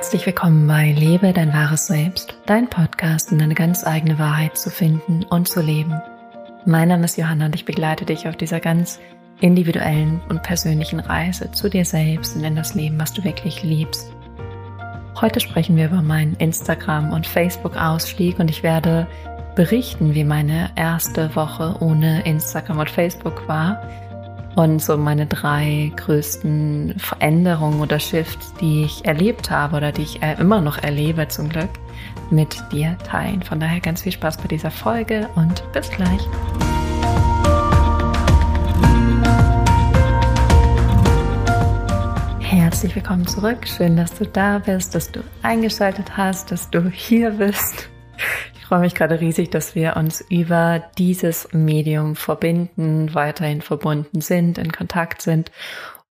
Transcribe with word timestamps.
Herzlich 0.00 0.24
willkommen 0.24 0.66
bei 0.66 0.92
Lebe 0.92 1.34
dein 1.34 1.52
wahres 1.52 1.88
Selbst, 1.88 2.34
dein 2.46 2.70
Podcast, 2.70 3.32
um 3.32 3.38
deine 3.38 3.52
ganz 3.52 3.86
eigene 3.86 4.18
Wahrheit 4.18 4.56
zu 4.56 4.70
finden 4.70 5.24
und 5.24 5.46
zu 5.46 5.60
leben. 5.60 6.00
Mein 6.64 6.88
Name 6.88 7.04
ist 7.04 7.18
Johanna 7.18 7.44
und 7.44 7.54
ich 7.54 7.66
begleite 7.66 8.06
dich 8.06 8.26
auf 8.26 8.34
dieser 8.34 8.60
ganz 8.60 8.98
individuellen 9.42 10.22
und 10.30 10.42
persönlichen 10.42 11.00
Reise 11.00 11.52
zu 11.52 11.68
dir 11.68 11.84
selbst 11.84 12.34
und 12.34 12.44
in 12.44 12.56
das 12.56 12.74
Leben, 12.74 12.98
was 12.98 13.12
du 13.12 13.22
wirklich 13.24 13.62
liebst. 13.62 14.10
Heute 15.20 15.38
sprechen 15.38 15.76
wir 15.76 15.88
über 15.88 16.00
meinen 16.00 16.34
Instagram- 16.36 17.12
und 17.12 17.26
Facebook-Ausstieg 17.26 18.38
und 18.38 18.50
ich 18.50 18.62
werde 18.62 19.06
berichten, 19.54 20.14
wie 20.14 20.24
meine 20.24 20.70
erste 20.76 21.36
Woche 21.36 21.76
ohne 21.80 22.24
Instagram 22.24 22.78
und 22.78 22.88
Facebook 22.88 23.46
war 23.48 23.82
und 24.56 24.82
so 24.82 24.96
meine 24.96 25.26
drei 25.26 25.92
größten 25.96 26.94
Veränderungen 26.98 27.80
oder 27.80 27.98
Shifts, 27.98 28.52
die 28.60 28.84
ich 28.84 29.04
erlebt 29.04 29.50
habe 29.50 29.76
oder 29.76 29.92
die 29.92 30.02
ich 30.02 30.20
immer 30.38 30.60
noch 30.60 30.78
erlebe 30.78 31.28
zum 31.28 31.48
Glück, 31.48 31.70
mit 32.30 32.62
dir 32.72 32.96
teilen. 32.98 33.42
Von 33.42 33.60
daher 33.60 33.80
ganz 33.80 34.02
viel 34.02 34.12
Spaß 34.12 34.38
bei 34.38 34.48
dieser 34.48 34.70
Folge 34.70 35.28
und 35.36 35.62
bis 35.72 35.90
gleich. 35.90 36.20
Herzlich 42.40 42.94
willkommen 42.96 43.26
zurück. 43.26 43.66
Schön, 43.66 43.96
dass 43.96 44.14
du 44.14 44.26
da 44.26 44.58
bist, 44.58 44.94
dass 44.94 45.10
du 45.12 45.20
eingeschaltet 45.42 46.16
hast, 46.16 46.50
dass 46.50 46.70
du 46.70 46.88
hier 46.88 47.30
bist 47.30 47.88
freue 48.70 48.82
mich 48.82 48.94
gerade 48.94 49.20
riesig, 49.20 49.50
dass 49.50 49.74
wir 49.74 49.96
uns 49.96 50.20
über 50.28 50.78
dieses 50.96 51.52
Medium 51.52 52.14
verbinden, 52.14 53.12
weiterhin 53.14 53.62
verbunden 53.62 54.20
sind, 54.20 54.58
in 54.58 54.70
Kontakt 54.70 55.22
sind 55.22 55.50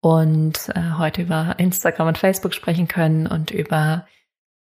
und 0.00 0.70
äh, 0.74 0.92
heute 0.96 1.20
über 1.20 1.56
Instagram 1.58 2.08
und 2.08 2.16
Facebook 2.16 2.54
sprechen 2.54 2.88
können 2.88 3.26
und 3.26 3.50
über 3.50 4.06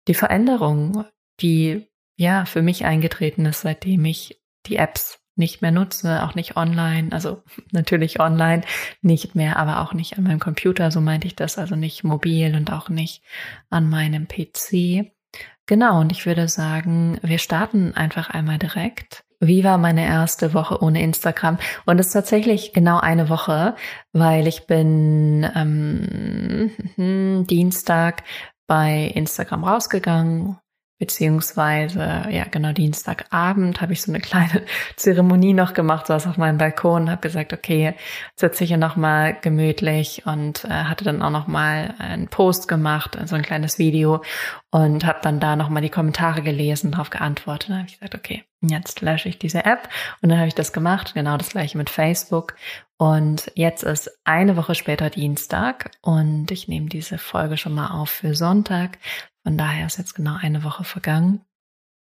die 0.09 0.13
Veränderung, 0.13 1.05
die 1.39 1.87
ja 2.17 2.43
für 2.43 2.61
mich 2.61 2.83
eingetreten 2.83 3.45
ist, 3.45 3.61
seitdem 3.61 4.03
ich 4.03 4.41
die 4.65 4.75
Apps 4.75 5.21
nicht 5.37 5.61
mehr 5.61 5.71
nutze, 5.71 6.21
auch 6.25 6.35
nicht 6.35 6.57
online, 6.57 7.13
also 7.13 7.43
natürlich 7.71 8.19
online 8.19 8.63
nicht 9.03 9.35
mehr, 9.35 9.55
aber 9.55 9.79
auch 9.79 9.93
nicht 9.93 10.17
an 10.17 10.25
meinem 10.25 10.41
Computer, 10.41 10.91
so 10.91 10.99
meinte 10.99 11.27
ich 11.27 11.37
das, 11.37 11.57
also 11.57 11.77
nicht 11.77 12.03
mobil 12.03 12.55
und 12.55 12.73
auch 12.73 12.89
nicht 12.89 13.23
an 13.69 13.89
meinem 13.89 14.27
PC. 14.27 15.14
Genau, 15.67 15.99
und 15.99 16.11
ich 16.11 16.25
würde 16.25 16.47
sagen, 16.47 17.19
wir 17.23 17.39
starten 17.39 17.93
einfach 17.95 18.29
einmal 18.29 18.59
direkt. 18.59 19.23
Wie 19.39 19.63
war 19.63 19.77
meine 19.77 20.05
erste 20.05 20.53
Woche 20.53 20.81
ohne 20.81 21.01
Instagram? 21.01 21.57
Und 21.85 21.99
es 21.99 22.07
ist 22.07 22.13
tatsächlich 22.13 22.71
genau 22.71 22.99
eine 22.99 23.29
Woche, 23.29 23.75
weil 24.13 24.47
ich 24.47 24.67
bin 24.67 25.45
ähm, 25.55 27.45
Dienstag 27.49 28.23
bei 28.67 29.11
Instagram 29.13 29.63
rausgegangen, 29.63 30.57
Beziehungsweise, 30.97 32.25
ja, 32.29 32.45
genau, 32.49 32.71
Dienstagabend 32.71 33.81
habe 33.81 33.91
ich 33.91 34.01
so 34.01 34.11
eine 34.11 34.21
kleine 34.21 34.63
Zeremonie 34.95 35.53
noch 35.53 35.73
gemacht, 35.73 36.07
saß 36.07 36.25
auf 36.25 36.37
meinem 36.37 36.57
Balkon 36.57 37.09
habe 37.09 37.21
gesagt, 37.21 37.51
okay, 37.51 37.95
sitze 38.37 38.63
ich 38.63 38.69
hier 38.69 38.77
nochmal 38.77 39.35
gemütlich 39.41 40.23
und 40.25 40.63
äh, 40.63 40.69
hatte 40.69 41.03
dann 41.03 41.21
auch 41.21 41.31
nochmal 41.31 41.95
einen 41.99 42.29
Post 42.29 42.69
gemacht, 42.69 43.17
so 43.25 43.35
ein 43.35 43.41
kleines 43.41 43.77
Video 43.77 44.21
und 44.71 45.05
habe 45.05 45.19
dann 45.21 45.41
da 45.41 45.57
nochmal 45.57 45.81
die 45.81 45.89
Kommentare 45.89 46.41
gelesen, 46.41 46.91
darauf 46.91 47.09
geantwortet. 47.09 47.69
Dann 47.69 47.79
habe 47.79 47.87
ich 47.89 47.99
gesagt, 47.99 48.15
okay, 48.15 48.45
jetzt 48.61 49.01
lösche 49.01 49.27
ich 49.27 49.37
diese 49.37 49.65
App 49.65 49.89
und 50.21 50.29
dann 50.29 50.37
habe 50.37 50.47
ich 50.47 50.55
das 50.55 50.71
gemacht, 50.71 51.13
genau 51.13 51.35
das 51.35 51.49
gleiche 51.49 51.77
mit 51.77 51.89
Facebook. 51.89 52.55
Und 52.97 53.51
jetzt 53.55 53.83
ist 53.83 54.09
eine 54.23 54.55
Woche 54.55 54.75
später 54.75 55.09
Dienstag 55.09 55.91
und 56.01 56.51
ich 56.51 56.69
nehme 56.69 56.87
diese 56.87 57.17
Folge 57.17 57.57
schon 57.57 57.73
mal 57.73 57.89
auf 57.89 58.09
für 58.09 58.33
Sonntag. 58.33 58.97
Von 59.45 59.59
daher 59.59 59.85
ist 59.85 59.99
jetzt 59.99 60.15
genau 60.15 60.35
eine 60.41 60.63
Woche 60.63 60.83
vergangen. 60.83 61.45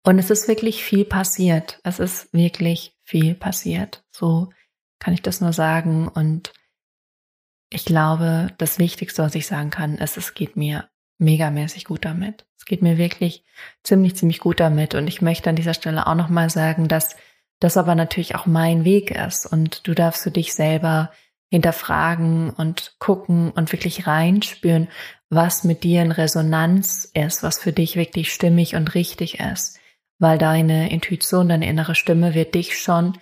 Und 0.06 0.20
es 0.20 0.30
ist 0.30 0.48
wirklich 0.48 0.86
viel 0.86 1.04
passiert. 1.04 1.80
Es 1.84 2.00
ist 2.00 2.32
wirklich 2.32 2.98
viel 3.04 3.36
passiert. 3.36 4.06
So 4.10 4.54
kann 5.00 5.14
ich 5.14 5.22
das 5.22 5.42
nur 5.42 5.52
sagen. 5.52 6.08
Und 6.08 6.54
ich 7.70 7.84
glaube, 7.84 8.54
das 8.58 8.80
Wichtigste, 8.80 9.22
was 9.22 9.36
ich 9.36 9.48
sagen 9.48 9.70
kann, 9.70 9.96
ist, 9.96 10.16
es 10.16 10.34
geht 10.34 10.56
mir 10.56 10.88
megamäßig 11.18 11.84
gut 11.84 12.06
damit. 12.06 12.46
Es 12.58 12.64
geht 12.64 12.82
mir 12.82 12.98
wirklich 12.98 13.44
ziemlich, 13.84 14.16
ziemlich 14.16 14.40
gut 14.40 14.62
damit. 14.62 14.96
Und 14.96 15.08
ich 15.08 15.22
möchte 15.22 15.50
an 15.50 15.58
dieser 15.58 15.74
Stelle 15.74 16.08
auch 16.08 16.16
nochmal 16.16 16.50
sagen, 16.50 16.88
dass 16.88 17.18
das 17.60 17.76
aber 17.76 17.96
natürlich 17.96 18.36
auch 18.36 18.46
mein 18.46 18.86
Weg 18.86 19.12
ist. 19.12 19.46
Und 19.46 19.86
du 19.86 19.94
darfst 19.94 20.24
für 20.24 20.32
dich 20.32 20.54
selber 20.54 21.12
hinterfragen 21.56 22.50
und 22.50 22.96
gucken 23.00 23.50
und 23.52 23.72
wirklich 23.72 24.08
reinspüren, 24.08 24.90
was 25.30 25.64
mit 25.64 25.86
dir 25.86 26.02
in 26.02 26.12
Resonanz 26.12 27.10
ist, 27.14 27.44
was 27.44 27.60
für 27.60 27.72
dich 27.72 27.96
wirklich 27.96 28.34
stimmig 28.34 28.76
und 28.76 28.94
richtig 28.94 29.40
ist, 29.40 29.80
weil 30.20 30.38
deine 30.38 30.92
Intuition, 30.92 31.48
deine 31.48 31.70
innere 31.70 31.96
Stimme 31.96 32.34
wird 32.34 32.56
dich 32.56 32.78
schon 32.78 33.18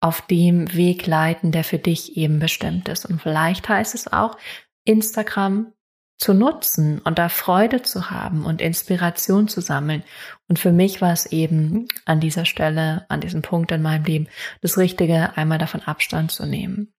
auf 0.00 0.22
dem 0.22 0.74
Weg 0.74 1.06
leiten, 1.06 1.52
der 1.52 1.62
für 1.62 1.78
dich 1.78 2.16
eben 2.16 2.38
bestimmt 2.38 2.88
ist. 2.88 3.04
Und 3.04 3.20
vielleicht 3.20 3.68
heißt 3.68 3.94
es 3.94 4.10
auch, 4.10 4.38
Instagram 4.86 5.72
zu 6.16 6.32
nutzen 6.32 7.00
und 7.00 7.18
da 7.18 7.28
Freude 7.28 7.82
zu 7.82 8.10
haben 8.10 8.46
und 8.46 8.62
Inspiration 8.62 9.46
zu 9.46 9.60
sammeln. 9.60 10.04
Und 10.48 10.58
für 10.58 10.72
mich 10.72 11.02
war 11.02 11.12
es 11.12 11.26
eben 11.26 11.86
an 12.06 12.18
dieser 12.20 12.46
Stelle, 12.46 13.04
an 13.10 13.20
diesem 13.20 13.42
Punkt 13.42 13.72
in 13.72 13.82
meinem 13.82 14.04
Leben, 14.04 14.28
das 14.62 14.78
Richtige, 14.78 15.36
einmal 15.36 15.58
davon 15.58 15.82
Abstand 15.82 16.32
zu 16.32 16.46
nehmen. 16.46 16.93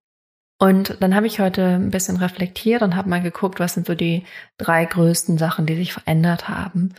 Und 0.57 0.97
dann 1.01 1.16
habe 1.16 1.27
ich 1.27 1.39
heute 1.39 1.66
ein 1.75 1.91
bisschen 1.91 2.17
reflektiert 2.17 2.81
und 2.81 2.95
habe 2.95 3.09
mal 3.09 3.21
geguckt, 3.21 3.59
was 3.59 3.73
sind 3.73 3.88
so 3.88 3.95
die 3.95 4.23
drei 4.57 4.85
größten 4.85 5.38
Sachen, 5.38 5.66
die 5.66 5.75
sich 5.75 5.93
verändert 5.93 6.47
haben. 6.47 6.93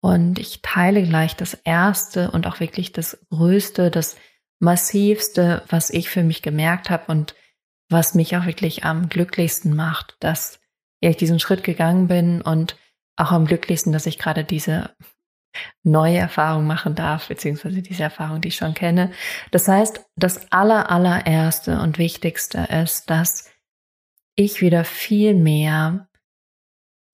Und 0.00 0.38
ich 0.38 0.62
teile 0.62 1.02
gleich 1.02 1.36
das 1.36 1.54
erste 1.54 2.30
und 2.30 2.46
auch 2.46 2.58
wirklich 2.58 2.92
das 2.92 3.18
größte, 3.30 3.90
das 3.90 4.16
massivste, 4.58 5.62
was 5.68 5.90
ich 5.90 6.08
für 6.08 6.22
mich 6.22 6.42
gemerkt 6.42 6.88
habe 6.88 7.04
und 7.12 7.34
was 7.88 8.14
mich 8.14 8.36
auch 8.36 8.46
wirklich 8.46 8.84
am 8.84 9.08
glücklichsten 9.08 9.76
macht, 9.76 10.16
dass 10.20 10.60
ich 11.00 11.16
diesen 11.16 11.38
Schritt 11.38 11.62
gegangen 11.62 12.08
bin 12.08 12.40
und 12.40 12.76
auch 13.16 13.32
am 13.32 13.44
glücklichsten, 13.44 13.92
dass 13.92 14.06
ich 14.06 14.18
gerade 14.18 14.44
diese 14.44 14.90
neue 15.82 16.18
Erfahrung 16.18 16.66
machen 16.66 16.94
darf, 16.94 17.28
beziehungsweise 17.28 17.82
diese 17.82 18.02
Erfahrung, 18.02 18.40
die 18.40 18.48
ich 18.48 18.56
schon 18.56 18.74
kenne. 18.74 19.12
Das 19.50 19.68
heißt, 19.68 20.04
das 20.16 20.50
aller, 20.52 20.90
allererste 20.90 21.80
und 21.80 21.98
wichtigste 21.98 22.58
ist, 22.70 23.10
dass 23.10 23.50
ich 24.34 24.60
wieder 24.60 24.84
viel 24.84 25.34
mehr, 25.34 26.08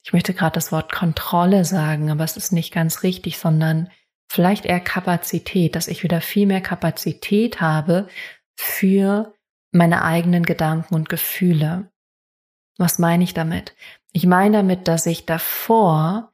ich 0.04 0.12
möchte 0.12 0.34
gerade 0.34 0.54
das 0.54 0.72
Wort 0.72 0.92
Kontrolle 0.92 1.64
sagen, 1.64 2.10
aber 2.10 2.24
es 2.24 2.36
ist 2.36 2.52
nicht 2.52 2.72
ganz 2.72 3.02
richtig, 3.02 3.38
sondern 3.38 3.90
vielleicht 4.30 4.66
eher 4.66 4.80
Kapazität, 4.80 5.74
dass 5.74 5.88
ich 5.88 6.02
wieder 6.02 6.20
viel 6.20 6.46
mehr 6.46 6.60
Kapazität 6.60 7.60
habe 7.60 8.08
für 8.56 9.34
meine 9.72 10.02
eigenen 10.02 10.44
Gedanken 10.44 10.94
und 10.94 11.08
Gefühle. 11.08 11.90
Was 12.78 12.98
meine 12.98 13.24
ich 13.24 13.34
damit? 13.34 13.74
Ich 14.12 14.26
meine 14.26 14.58
damit, 14.58 14.88
dass 14.88 15.06
ich 15.06 15.26
davor 15.26 16.32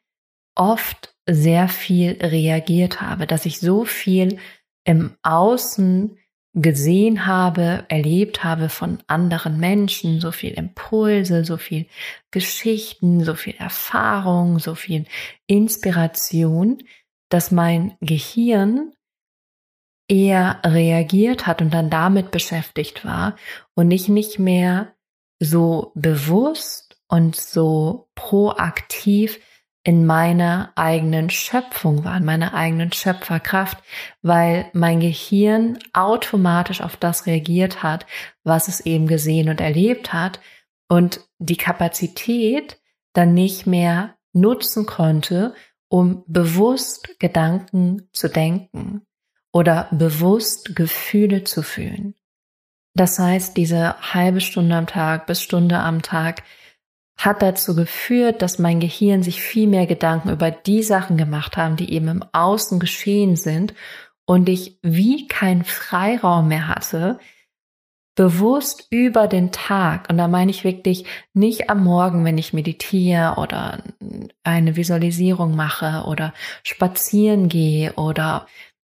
oft 0.55 1.14
sehr 1.29 1.69
viel 1.69 2.19
reagiert 2.21 3.01
habe, 3.01 3.27
dass 3.27 3.47
ich 3.47 3.61
so 3.61 3.85
viel 3.85 4.39
im 4.85 5.17
Außen 5.23 6.19
gesehen 6.55 7.27
habe, 7.27 7.85
erlebt 7.89 8.45
habe 8.45 8.69
von 8.69 9.03
anderen 9.09 9.59
Menschen, 9.59 10.21
so 10.21 10.31
viel 10.31 10.53
Impulse, 10.53 11.45
so 11.45 11.57
viel 11.57 11.87
Geschichten, 12.31 13.25
so 13.25 13.35
viel 13.35 13.55
Erfahrung, 13.59 14.61
so 14.61 14.77
viel 14.77 15.07
Inspiration, 15.47 16.79
dass 17.29 17.51
mein 17.51 17.97
Gehirn 18.01 18.93
eher 20.09 20.61
reagiert 20.65 21.47
hat 21.47 21.61
und 21.61 21.75
dann 21.75 21.91
damit 21.91 22.31
beschäftigt 22.31 23.05
war 23.05 23.37
und 23.75 23.91
ich 23.91 24.09
nicht 24.09 24.39
mehr 24.39 24.95
so 25.41 25.91
bewusst 25.95 26.97
und 27.09 27.35
so 27.35 28.09
proaktiv 28.15 29.41
in 29.85 30.07
meiner 30.07 30.73
eigenen 30.77 31.29
Schöpfung 31.29 32.05
war, 32.05 32.17
in 32.17 32.25
meiner 32.25 32.55
eigenen 32.55 32.91
Schöpferkraft, 32.91 33.79
weil 34.23 34.71
mein 34.73 34.99
Gehirn 34.99 35.79
automatisch 35.93 36.81
auf 36.81 36.97
das 36.97 37.27
reagiert 37.27 37.83
hat, 37.83 38.07
was 38.45 38.69
es 38.69 38.81
eben 38.81 39.07
gesehen 39.07 39.51
und 39.51 39.61
erlebt 39.61 40.15
hat 40.15 40.41
und 40.89 41.21
die 41.39 41.59
Kapazität 41.59 42.81
dann 43.13 43.35
nicht 43.35 43.67
mehr 43.67 44.17
nutzen 44.33 44.87
konnte, 44.87 45.55
um 45.89 46.25
bewusst 46.27 47.21
Gedanken 47.21 48.09
zu 48.13 48.29
denken 48.29 49.03
oder 49.53 49.89
bewusst 49.93 50.75
Gefühle 50.75 51.45
zu 51.45 51.63
fühlen. 51.63 52.15
Das 52.95 53.19
heißt, 53.19 53.57
diese 53.57 54.01
halbe 54.15 54.41
Stunde 54.41 54.77
am 54.77 54.87
Tag 54.87 55.27
bis 55.27 55.43
Stunde 55.43 55.79
am 55.79 56.01
Tag 56.01 56.43
hat 57.17 57.43
dazu 57.43 57.75
geführt, 57.75 58.43
dass 58.43 58.59
mein 58.59 58.81
Gehirn 58.81 59.23
sich 59.23 59.41
viel 59.41 59.69
mehr 59.69 59.87
Gedanken 59.87 60.31
über 60.31 60.51
die 60.51 60.83
Sachen 60.83 61.17
gemacht 61.17 61.57
haben, 61.57 61.77
die 61.77 61.93
eben 61.93 62.09
im 62.09 62.25
Außen 62.33 62.81
geschehen 62.81 63.37
sind 63.37 63.75
und 64.27 64.49
ich 64.49 64.79
wie 64.83 65.27
keinen 65.27 65.65
Freiraum 65.65 66.49
mehr 66.49 66.69
hatte, 66.69 67.19
bewusst 68.17 68.87
über 68.91 69.27
den 69.27 69.51
Tag, 69.51 70.09
und 70.09 70.19
da 70.19 70.29
meine 70.29 70.51
ich 70.51 70.63
wirklich 70.63 71.05
nicht 71.33 71.69
am 71.69 71.83
Morgen, 71.83 72.25
wenn 72.25 72.39
ich 72.39 72.53
meditiere 72.53 73.35
oder 73.39 73.83
eine 74.45 74.77
Visualisierung 74.77 75.57
mache 75.57 76.05
oder 76.07 76.33
spazieren 76.63 77.49
gehe 77.49 77.93
oder 77.95 78.47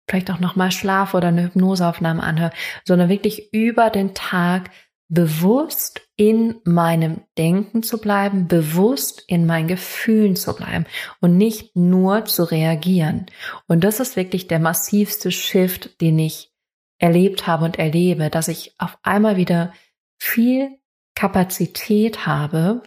vielleicht 0.09 0.31
auch 0.31 0.39
nochmal 0.39 0.71
schlafe 0.71 1.17
oder 1.17 1.29
eine 1.29 1.43
Hypnoseaufnahme 1.45 2.23
anhöre, 2.23 2.53
sondern 2.85 3.09
wirklich 3.09 3.53
über 3.53 3.91
den 3.91 4.15
Tag 4.15 4.71
bewusst 5.09 6.01
in 6.17 6.61
meinem 6.65 7.23
Denken 7.39 7.83
zu 7.83 7.99
bleiben, 7.99 8.49
bewusst 8.49 9.23
in 9.29 9.47
meinen 9.47 9.69
Gefühlen 9.69 10.35
zu 10.35 10.55
bleiben 10.55 10.87
und 11.21 11.37
nicht 11.37 11.77
nur 11.77 12.25
zu 12.25 12.45
reagieren. 12.45 13.27
Und 13.69 13.85
das 13.85 14.01
ist 14.01 14.17
wirklich 14.17 14.49
der 14.49 14.59
massivste 14.59 15.31
Shift, 15.31 16.01
den 16.01 16.19
ich 16.19 16.53
erlebt 16.99 17.47
habe 17.47 17.65
und 17.65 17.79
erlebe, 17.79 18.31
dass 18.31 18.49
ich 18.49 18.75
auf 18.79 18.99
einmal 19.03 19.37
wieder 19.37 19.73
viel 20.19 20.79
Kapazität 21.15 22.27
habe, 22.27 22.83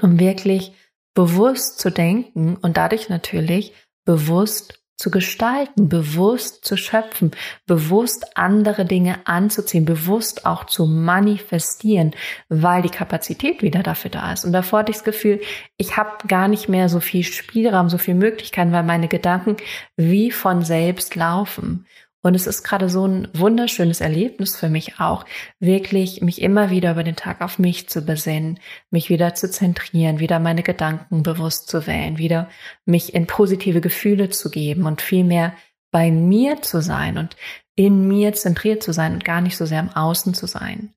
um 0.00 0.18
wirklich 0.18 0.72
bewusst 1.14 1.78
zu 1.78 1.90
denken 1.90 2.56
und 2.56 2.76
dadurch 2.76 3.08
natürlich 3.08 3.72
bewusst 4.04 4.83
zu 4.96 5.10
gestalten, 5.10 5.88
bewusst 5.88 6.64
zu 6.64 6.76
schöpfen, 6.76 7.32
bewusst 7.66 8.36
andere 8.36 8.84
Dinge 8.84 9.26
anzuziehen, 9.26 9.84
bewusst 9.84 10.46
auch 10.46 10.64
zu 10.64 10.86
manifestieren, 10.86 12.12
weil 12.48 12.82
die 12.82 12.90
Kapazität 12.90 13.62
wieder 13.62 13.82
dafür 13.82 14.10
da 14.10 14.32
ist. 14.32 14.44
Und 14.44 14.52
davor 14.52 14.80
hatte 14.80 14.90
ich 14.90 14.98
das 14.98 15.04
Gefühl, 15.04 15.40
ich 15.76 15.96
habe 15.96 16.28
gar 16.28 16.48
nicht 16.48 16.68
mehr 16.68 16.88
so 16.88 17.00
viel 17.00 17.24
Spielraum, 17.24 17.88
so 17.88 17.98
viel 17.98 18.14
Möglichkeiten, 18.14 18.72
weil 18.72 18.84
meine 18.84 19.08
Gedanken 19.08 19.56
wie 19.96 20.30
von 20.30 20.62
selbst 20.62 21.14
laufen. 21.16 21.86
Und 22.24 22.34
es 22.34 22.46
ist 22.46 22.62
gerade 22.62 22.88
so 22.88 23.06
ein 23.06 23.28
wunderschönes 23.34 24.00
Erlebnis 24.00 24.56
für 24.56 24.70
mich 24.70 24.98
auch, 24.98 25.26
wirklich 25.60 26.22
mich 26.22 26.40
immer 26.40 26.70
wieder 26.70 26.92
über 26.92 27.04
den 27.04 27.16
Tag 27.16 27.42
auf 27.42 27.58
mich 27.58 27.90
zu 27.90 28.00
besinnen, 28.00 28.58
mich 28.90 29.10
wieder 29.10 29.34
zu 29.34 29.50
zentrieren, 29.50 30.20
wieder 30.20 30.38
meine 30.38 30.62
Gedanken 30.62 31.22
bewusst 31.22 31.68
zu 31.68 31.86
wählen, 31.86 32.16
wieder 32.16 32.48
mich 32.86 33.12
in 33.14 33.26
positive 33.26 33.82
Gefühle 33.82 34.30
zu 34.30 34.50
geben 34.50 34.86
und 34.86 35.02
viel 35.02 35.22
mehr 35.22 35.52
bei 35.90 36.10
mir 36.10 36.62
zu 36.62 36.80
sein 36.80 37.18
und 37.18 37.36
in 37.76 38.08
mir 38.08 38.32
zentriert 38.32 38.82
zu 38.82 38.94
sein 38.94 39.12
und 39.12 39.24
gar 39.26 39.42
nicht 39.42 39.58
so 39.58 39.66
sehr 39.66 39.80
im 39.80 39.90
Außen 39.90 40.32
zu 40.32 40.46
sein. 40.46 40.94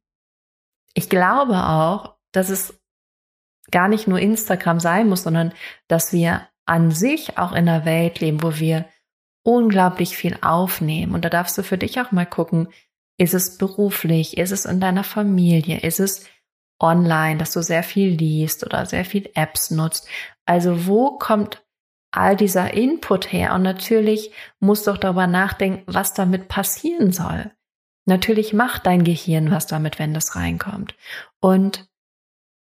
Ich 0.94 1.10
glaube 1.10 1.58
auch, 1.58 2.16
dass 2.32 2.48
es 2.48 2.80
gar 3.70 3.90
nicht 3.90 4.08
nur 4.08 4.20
Instagram 4.20 4.80
sein 4.80 5.10
muss, 5.10 5.24
sondern 5.24 5.52
dass 5.90 6.14
wir 6.14 6.48
an 6.66 6.92
sich 6.92 7.38
auch 7.38 7.52
in 7.52 7.68
einer 7.68 7.84
Welt 7.84 8.22
leben, 8.22 8.42
wo 8.42 8.60
wir 8.60 8.86
unglaublich 9.48 10.18
viel 10.18 10.38
aufnehmen. 10.42 11.14
Und 11.14 11.24
da 11.24 11.30
darfst 11.30 11.58
du 11.58 11.64
für 11.64 11.78
dich 11.78 12.02
auch 12.02 12.12
mal 12.12 12.26
gucken, 12.26 12.68
ist 13.18 13.34
es 13.34 13.58
beruflich, 13.58 14.38
ist 14.38 14.52
es 14.52 14.66
in 14.66 14.82
deiner 14.82 15.06
Familie, 15.06 15.80
ist 15.80 16.02
es 16.02 16.26
online, 16.82 17.38
dass 17.38 17.54
du 17.54 17.64
sehr 17.64 17.84
viel 17.84 18.10
liest 18.10 18.66
oder 18.66 18.86
sehr 18.86 19.06
viel 19.06 19.30
Apps 19.36 19.72
nutzt. 19.72 20.10
Also 20.46 20.86
wo 20.86 21.18
kommt 21.18 21.66
all 22.12 22.36
dieser 22.36 22.74
Input 22.74 23.32
her? 23.32 23.54
Und 23.54 23.62
natürlich 23.62 24.34
musst 24.60 24.86
du 24.86 24.92
auch 24.92 24.98
darüber 24.98 25.28
nachdenken, 25.28 25.84
was 25.86 26.14
damit 26.14 26.50
passieren 26.50 27.14
soll. 27.14 27.50
Natürlich 28.06 28.52
macht 28.52 28.86
dein 28.86 29.06
Gehirn 29.06 29.50
was 29.50 29.66
damit, 29.66 29.98
wenn 29.98 30.14
das 30.14 30.36
reinkommt. 30.36 30.94
Und 31.40 31.90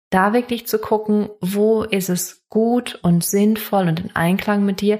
da 0.09 0.33
wirklich 0.33 0.67
zu 0.67 0.77
gucken, 0.77 1.29
wo 1.39 1.83
ist 1.83 2.09
es 2.09 2.45
gut 2.49 2.99
und 3.01 3.23
sinnvoll 3.23 3.87
und 3.87 4.01
in 4.01 4.15
Einklang 4.15 4.65
mit 4.65 4.81
dir 4.81 4.99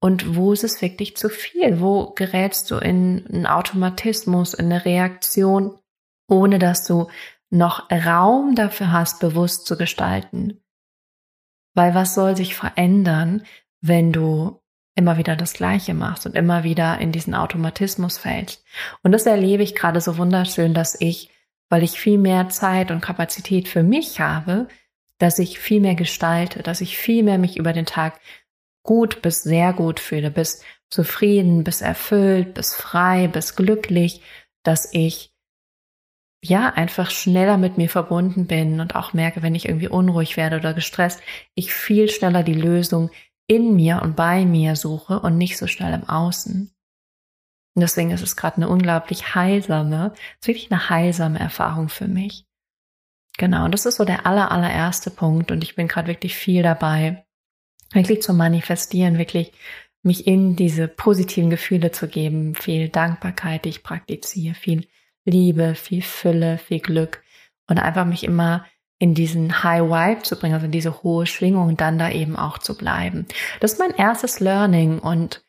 und 0.00 0.36
wo 0.36 0.52
ist 0.52 0.64
es 0.64 0.82
wirklich 0.82 1.16
zu 1.16 1.28
viel? 1.28 1.80
Wo 1.80 2.12
gerätst 2.14 2.70
du 2.70 2.76
in 2.76 3.26
einen 3.26 3.46
Automatismus, 3.46 4.54
in 4.54 4.66
eine 4.66 4.84
Reaktion, 4.84 5.78
ohne 6.28 6.58
dass 6.58 6.84
du 6.84 7.08
noch 7.50 7.90
Raum 7.90 8.54
dafür 8.54 8.92
hast, 8.92 9.20
bewusst 9.20 9.66
zu 9.66 9.76
gestalten? 9.76 10.62
Weil 11.74 11.94
was 11.94 12.14
soll 12.14 12.36
sich 12.36 12.54
verändern, 12.54 13.42
wenn 13.80 14.12
du 14.12 14.60
immer 14.94 15.18
wieder 15.18 15.36
das 15.36 15.52
Gleiche 15.52 15.94
machst 15.94 16.26
und 16.26 16.34
immer 16.34 16.64
wieder 16.64 16.98
in 16.98 17.12
diesen 17.12 17.34
Automatismus 17.34 18.18
fällst? 18.18 18.64
Und 19.02 19.12
das 19.12 19.26
erlebe 19.26 19.62
ich 19.62 19.74
gerade 19.74 20.00
so 20.00 20.18
wunderschön, 20.18 20.74
dass 20.74 21.00
ich, 21.00 21.30
weil 21.68 21.82
ich 21.82 21.98
viel 21.98 22.18
mehr 22.18 22.48
Zeit 22.48 22.90
und 22.90 23.00
Kapazität 23.00 23.68
für 23.68 23.82
mich 23.82 24.20
habe, 24.20 24.68
dass 25.18 25.38
ich 25.38 25.58
viel 25.58 25.80
mehr 25.80 25.94
gestalte, 25.94 26.62
dass 26.62 26.82
ich 26.82 26.98
viel 26.98 27.22
mehr 27.22 27.38
mich 27.38 27.56
über 27.56 27.72
den 27.72 27.86
Tag 27.86 28.20
gut 28.86 29.20
bis 29.20 29.42
sehr 29.42 29.72
gut 29.72 30.00
fühle, 30.00 30.30
bis 30.30 30.62
zufrieden, 30.88 31.64
bis 31.64 31.82
erfüllt, 31.82 32.54
bis 32.54 32.74
frei, 32.74 33.28
bis 33.28 33.56
glücklich, 33.56 34.22
dass 34.62 34.88
ich 34.92 35.32
ja 36.42 36.70
einfach 36.70 37.10
schneller 37.10 37.58
mit 37.58 37.76
mir 37.76 37.90
verbunden 37.90 38.46
bin 38.46 38.80
und 38.80 38.94
auch 38.94 39.12
merke, 39.12 39.42
wenn 39.42 39.54
ich 39.54 39.66
irgendwie 39.66 39.88
unruhig 39.88 40.36
werde 40.36 40.56
oder 40.56 40.74
gestresst, 40.74 41.20
ich 41.54 41.72
viel 41.74 42.08
schneller 42.08 42.42
die 42.42 42.54
Lösung 42.54 43.10
in 43.48 43.74
mir 43.74 44.00
und 44.02 44.16
bei 44.16 44.44
mir 44.44 44.76
suche 44.76 45.20
und 45.20 45.36
nicht 45.36 45.58
so 45.58 45.66
schnell 45.66 45.92
im 45.92 46.08
Außen. 46.08 46.72
Und 47.74 47.80
deswegen 47.80 48.10
ist 48.10 48.22
es 48.22 48.36
gerade 48.36 48.56
eine 48.56 48.68
unglaublich 48.68 49.34
heilsame, 49.34 50.14
ist 50.40 50.48
wirklich 50.48 50.70
eine 50.70 50.88
heilsame 50.88 51.38
Erfahrung 51.38 51.88
für 51.88 52.08
mich. 52.08 52.46
Genau, 53.38 53.66
und 53.66 53.72
das 53.72 53.84
ist 53.84 53.96
so 53.96 54.04
der 54.04 54.24
aller, 54.24 54.50
allererste 54.50 55.10
Punkt 55.10 55.50
und 55.50 55.62
ich 55.62 55.74
bin 55.74 55.88
gerade 55.88 56.08
wirklich 56.08 56.34
viel 56.34 56.62
dabei, 56.62 57.25
wirklich 57.92 58.22
zu 58.22 58.34
manifestieren, 58.34 59.18
wirklich 59.18 59.52
mich 60.02 60.26
in 60.26 60.56
diese 60.56 60.88
positiven 60.88 61.50
Gefühle 61.50 61.90
zu 61.90 62.08
geben, 62.08 62.54
viel 62.54 62.88
Dankbarkeit, 62.88 63.64
die 63.64 63.70
ich 63.70 63.82
praktiziere, 63.82 64.54
viel 64.54 64.86
Liebe, 65.24 65.74
viel 65.74 66.02
Fülle, 66.02 66.58
viel 66.58 66.80
Glück 66.80 67.22
und 67.68 67.78
einfach 67.78 68.06
mich 68.06 68.22
immer 68.24 68.64
in 68.98 69.14
diesen 69.14 69.62
High 69.62 69.82
Vibe 69.82 70.22
zu 70.22 70.38
bringen, 70.38 70.54
also 70.54 70.66
in 70.66 70.72
diese 70.72 71.02
hohe 71.02 71.26
Schwingung 71.26 71.68
und 71.68 71.80
dann 71.80 71.98
da 71.98 72.10
eben 72.10 72.36
auch 72.36 72.58
zu 72.58 72.76
bleiben. 72.76 73.26
Das 73.60 73.72
ist 73.72 73.78
mein 73.78 73.94
erstes 73.94 74.40
Learning 74.40 75.00
und 75.00 75.42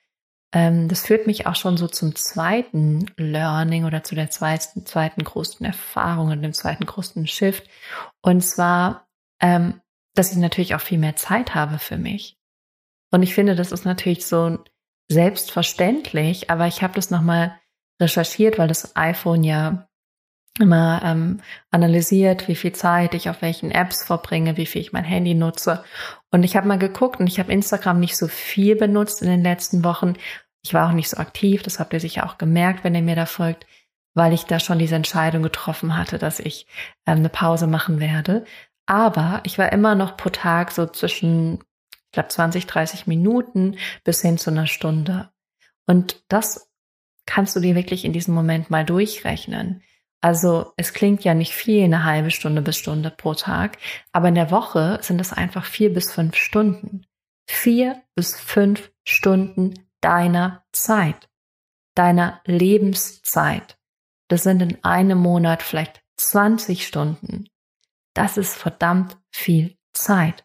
ähm, 0.52 0.88
das 0.88 1.06
führt 1.06 1.28
mich 1.28 1.46
auch 1.46 1.56
schon 1.56 1.78
so 1.78 1.88
zum 1.88 2.16
zweiten 2.16 3.06
Learning 3.18 3.86
oder 3.86 4.04
zu 4.04 4.16
der 4.16 4.30
zweiten, 4.30 4.86
zweiten 4.86 5.24
großen 5.24 5.66
Erfahrung 5.66 6.32
und 6.32 6.42
dem 6.42 6.54
zweiten 6.54 6.86
großen 6.86 7.28
Shift. 7.28 7.70
Und 8.22 8.42
zwar 8.42 9.08
ähm, 9.40 9.82
dass 10.18 10.32
ich 10.32 10.38
natürlich 10.38 10.76
auch 10.76 10.82
viel 10.82 10.98
mehr 10.98 11.16
Zeit 11.16 11.56
habe 11.56 11.80
für 11.80 11.98
mich. 11.98 12.38
Und 13.12 13.24
ich 13.24 13.34
finde, 13.34 13.56
das 13.56 13.72
ist 13.72 13.86
natürlich 13.86 14.26
so 14.26 14.60
selbstverständlich, 15.10 16.50
aber 16.50 16.68
ich 16.68 16.82
habe 16.82 16.94
das 16.94 17.12
nochmal 17.12 17.58
recherchiert, 18.02 18.58
weil 18.58 18.68
das 18.68 18.96
iPhone 18.96 19.44
ja 19.44 19.88
immer 20.60 21.02
ähm, 21.04 21.42
analysiert, 21.72 22.48
wie 22.48 22.56
viel 22.56 22.74
Zeit 22.74 23.14
ich 23.14 23.30
auf 23.30 23.42
welchen 23.42 23.72
Apps 23.72 24.04
verbringe, 24.04 24.58
wie 24.58 24.66
viel 24.66 24.82
ich 24.82 24.92
mein 24.92 25.04
Handy 25.04 25.36
nutze. 25.36 25.84
Und 26.32 26.44
ich 26.44 26.56
habe 26.56 26.68
mal 26.68 26.80
geguckt 26.80 27.20
und 27.20 27.28
ich 27.28 27.40
habe 27.40 27.54
Instagram 27.54 28.00
nicht 28.00 28.18
so 28.18 28.28
viel 28.28 28.76
benutzt 28.76 29.22
in 29.22 29.30
den 29.30 29.44
letzten 29.44 29.84
Wochen. 29.84 30.14
Ich 30.64 30.74
war 30.74 30.90
auch 30.90 30.94
nicht 30.94 31.10
so 31.10 31.18
aktiv, 31.18 31.64
das 31.64 31.80
habt 31.80 31.94
ihr 31.94 32.00
sicher 32.00 32.26
auch 32.26 32.38
gemerkt, 32.38 32.84
wenn 32.84 32.96
ihr 32.96 33.02
mir 33.02 33.16
da 33.16 33.26
folgt, 33.26 33.68
weil 34.16 34.34
ich 34.34 34.46
da 34.46 34.60
schon 34.60 34.80
diese 34.80 34.96
Entscheidung 34.96 35.44
getroffen 35.44 35.96
hatte, 35.96 36.18
dass 36.18 36.40
ich 36.40 36.68
ähm, 37.06 37.20
eine 37.20 37.30
Pause 37.30 37.68
machen 37.68 38.00
werde. 38.00 38.46
Aber 38.88 39.42
ich 39.44 39.60
war 39.60 39.72
immer 39.72 39.94
noch 39.94 40.18
pro 40.18 40.30
Tag 40.30 40.72
so 40.72 40.88
zwischen, 40.88 41.60
ich 41.92 42.12
glaube, 42.14 42.30
20, 42.30 42.66
30 42.66 43.06
Minuten 43.06 43.78
bis 44.04 44.22
hin 44.22 44.38
zu 44.38 44.50
einer 44.50 44.66
Stunde. 44.66 45.30
Und 45.86 46.24
das 46.30 46.72
kannst 47.26 47.56
du 47.56 47.60
dir 47.60 47.76
wirklich 47.76 48.06
in 48.06 48.14
diesem 48.14 48.34
Moment 48.34 48.72
mal 48.72 48.86
durchrechnen. 48.86 49.84
Also 50.22 50.74
es 50.78 50.94
klingt 50.94 51.24
ja 51.24 51.34
nicht 51.34 51.54
viel, 51.54 51.84
eine 51.84 52.06
halbe 52.06 52.32
Stunde 52.32 52.62
bis 52.62 52.78
Stunde 52.78 53.12
pro 53.12 53.36
Tag, 53.36 53.78
aber 54.12 54.30
in 54.30 54.36
der 54.36 54.50
Woche 54.50 54.98
sind 55.02 55.22
es 55.22 55.32
einfach 55.32 55.66
vier 55.66 55.94
bis 55.94 56.12
fünf 56.12 56.36
Stunden. 56.36 57.06
Vier 57.46 58.02
bis 58.16 58.40
fünf 58.40 58.92
Stunden 59.04 59.74
deiner 60.02 60.66
Zeit, 60.72 61.30
deiner 61.94 62.42
Lebenszeit. 62.46 63.78
Das 64.28 64.44
sind 64.44 64.62
in 64.62 64.84
einem 64.84 65.20
Monat 65.20 65.62
vielleicht 65.62 66.02
20 66.18 66.88
Stunden. 66.88 67.48
Das 68.18 68.36
ist 68.36 68.56
verdammt 68.56 69.16
viel 69.30 69.78
Zeit. 69.94 70.44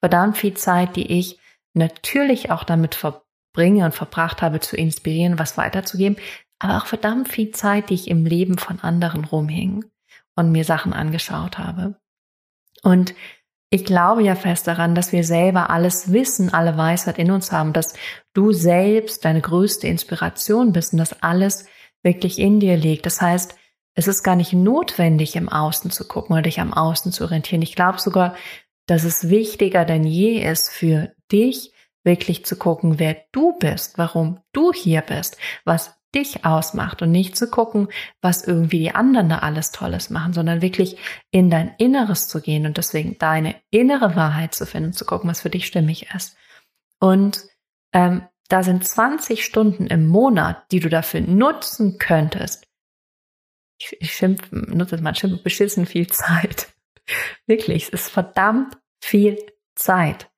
Verdammt 0.00 0.36
viel 0.36 0.54
Zeit, 0.54 0.96
die 0.96 1.12
ich 1.12 1.38
natürlich 1.72 2.50
auch 2.50 2.64
damit 2.64 2.96
verbringe 2.96 3.84
und 3.84 3.94
verbracht 3.94 4.42
habe, 4.42 4.58
zu 4.58 4.76
inspirieren, 4.76 5.38
was 5.38 5.56
weiterzugeben, 5.56 6.16
aber 6.58 6.76
auch 6.76 6.86
verdammt 6.86 7.28
viel 7.28 7.52
Zeit, 7.52 7.90
die 7.90 7.94
ich 7.94 8.08
im 8.08 8.26
Leben 8.26 8.58
von 8.58 8.80
anderen 8.80 9.24
rumhing 9.24 9.84
und 10.34 10.50
mir 10.50 10.64
Sachen 10.64 10.92
angeschaut 10.92 11.56
habe. 11.56 11.94
Und 12.82 13.14
ich 13.70 13.84
glaube 13.84 14.24
ja 14.24 14.34
fest 14.34 14.66
daran, 14.66 14.96
dass 14.96 15.12
wir 15.12 15.22
selber 15.22 15.70
alles 15.70 16.12
Wissen, 16.12 16.52
alle 16.52 16.76
Weisheit 16.76 17.20
in 17.20 17.30
uns 17.30 17.52
haben, 17.52 17.72
dass 17.72 17.94
du 18.32 18.50
selbst 18.50 19.24
deine 19.24 19.40
größte 19.40 19.86
Inspiration 19.86 20.72
bist 20.72 20.92
und 20.92 20.98
dass 20.98 21.22
alles 21.22 21.66
wirklich 22.02 22.40
in 22.40 22.58
dir 22.58 22.76
liegt. 22.76 23.06
Das 23.06 23.20
heißt, 23.20 23.54
es 23.94 24.08
ist 24.08 24.22
gar 24.22 24.36
nicht 24.36 24.52
notwendig, 24.52 25.36
im 25.36 25.48
Außen 25.48 25.90
zu 25.90 26.06
gucken 26.06 26.34
oder 26.34 26.42
dich 26.42 26.60
am 26.60 26.72
Außen 26.72 27.12
zu 27.12 27.24
orientieren. 27.24 27.62
Ich 27.62 27.76
glaube 27.76 28.00
sogar, 28.00 28.34
dass 28.86 29.04
es 29.04 29.28
wichtiger 29.28 29.84
denn 29.84 30.04
je 30.04 30.40
ist 30.40 30.70
für 30.70 31.12
dich, 31.30 31.72
wirklich 32.02 32.44
zu 32.44 32.56
gucken, 32.56 32.98
wer 32.98 33.16
du 33.32 33.56
bist, 33.58 33.96
warum 33.96 34.40
du 34.52 34.72
hier 34.72 35.00
bist, 35.00 35.38
was 35.64 35.94
dich 36.14 36.44
ausmacht 36.44 37.02
und 37.02 37.10
nicht 37.10 37.36
zu 37.36 37.48
gucken, 37.50 37.88
was 38.20 38.44
irgendwie 38.44 38.78
die 38.78 38.94
anderen 38.94 39.28
da 39.28 39.38
alles 39.38 39.72
Tolles 39.72 40.10
machen, 40.10 40.32
sondern 40.32 40.62
wirklich 40.62 40.96
in 41.30 41.50
dein 41.50 41.74
Inneres 41.78 42.28
zu 42.28 42.40
gehen 42.40 42.66
und 42.66 42.76
deswegen 42.76 43.18
deine 43.18 43.56
innere 43.70 44.14
Wahrheit 44.14 44.54
zu 44.54 44.66
finden, 44.66 44.92
zu 44.92 45.04
gucken, 45.04 45.28
was 45.28 45.40
für 45.40 45.50
dich 45.50 45.66
stimmig 45.66 46.08
ist. 46.14 46.36
Und 47.00 47.44
ähm, 47.92 48.28
da 48.48 48.62
sind 48.62 48.86
20 48.86 49.44
Stunden 49.44 49.86
im 49.86 50.06
Monat, 50.06 50.70
die 50.70 50.80
du 50.80 50.88
dafür 50.88 51.22
nutzen 51.22 51.98
könntest. 51.98 52.63
Ich, 53.78 53.96
ich 54.00 54.12
schimpfe, 54.12 54.54
nutze 54.54 54.98
mal 54.98 55.14
schimpfe 55.14 55.42
beschissen 55.42 55.86
viel 55.86 56.06
Zeit. 56.08 56.68
Wirklich, 57.46 57.84
es 57.84 57.88
ist 57.90 58.10
verdammt 58.10 58.78
viel 59.00 59.38
Zeit. 59.74 60.30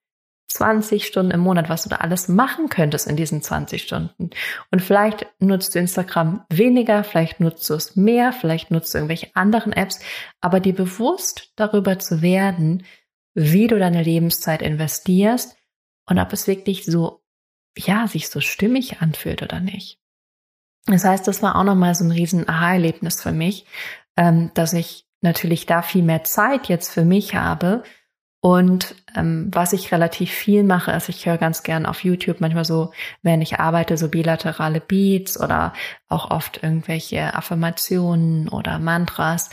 20 0.49 1.07
Stunden 1.07 1.33
im 1.33 1.41
Monat, 1.41 1.69
was 1.69 1.83
du 1.83 1.89
da 1.89 1.97
alles 1.97 2.29
machen 2.29 2.69
könntest 2.69 3.07
in 3.07 3.17
diesen 3.17 3.43
20 3.43 3.83
Stunden. 3.83 4.31
Und 4.71 4.81
vielleicht 4.81 5.27
nutzt 5.39 5.75
du 5.75 5.79
Instagram 5.79 6.45
weniger, 6.49 7.05
vielleicht 7.05 7.41
nutzt 7.41 7.69
du 7.69 7.75
es 7.75 7.97
mehr, 7.97 8.33
vielleicht 8.33 8.71
nutzt 8.71 8.95
du 8.95 8.99
irgendwelche 8.99 9.35
anderen 9.35 9.73
Apps, 9.73 10.01
aber 10.41 10.61
dir 10.61 10.75
bewusst 10.75 11.53
darüber 11.57 11.99
zu 11.99 12.23
werden, 12.23 12.85
wie 13.35 13.67
du 13.67 13.79
deine 13.79 14.03
Lebenszeit 14.03 14.63
investierst 14.63 15.57
und 16.09 16.19
ob 16.19 16.33
es 16.33 16.47
wirklich 16.47 16.87
so, 16.87 17.23
ja, 17.77 18.07
sich 18.07 18.31
so 18.31 18.41
stimmig 18.41 19.03
anfühlt 19.03 19.43
oder 19.43 19.61
nicht. 19.61 20.01
Das 20.87 21.05
heißt, 21.05 21.27
das 21.27 21.43
war 21.43 21.57
auch 21.57 21.65
nochmal 21.65 21.95
so 21.95 22.05
ein 22.05 22.13
riesen 22.13 22.49
Aha-Erlebnis 22.49 23.21
für 23.21 23.33
mich, 23.33 23.67
ähm, 24.17 24.51
dass 24.55 24.73
ich 24.73 25.07
natürlich 25.21 25.67
da 25.67 25.83
viel 25.83 26.03
mehr 26.03 26.25
Zeit 26.25 26.69
jetzt 26.69 26.93
für 26.93 27.05
mich 27.05 27.35
habe 27.35 27.83
und 28.47 28.95
ähm, 29.17 29.49
was 29.53 29.73
ich 29.73 29.91
relativ 29.91 30.31
viel 30.31 30.63
mache, 30.63 30.93
ist, 30.93 31.09
ich 31.09 31.27
höre 31.27 31.37
ganz 31.37 31.65
gern 31.65 31.85
auf 31.85 32.05
YouTube 32.05 32.41
manchmal 32.41 32.65
so, 32.65 32.93
wenn 33.23 33.43
ich 33.43 33.59
arbeite, 33.59 33.97
so 33.97 34.09
bilaterale 34.09 34.81
Beats 34.81 35.41
oder 35.41 35.73
auch 36.09 36.31
oft 36.31 36.63
irgendwelche 36.63 37.35
Affirmationen 37.35 38.49
oder 38.49 38.79
Mantras. 38.79 39.51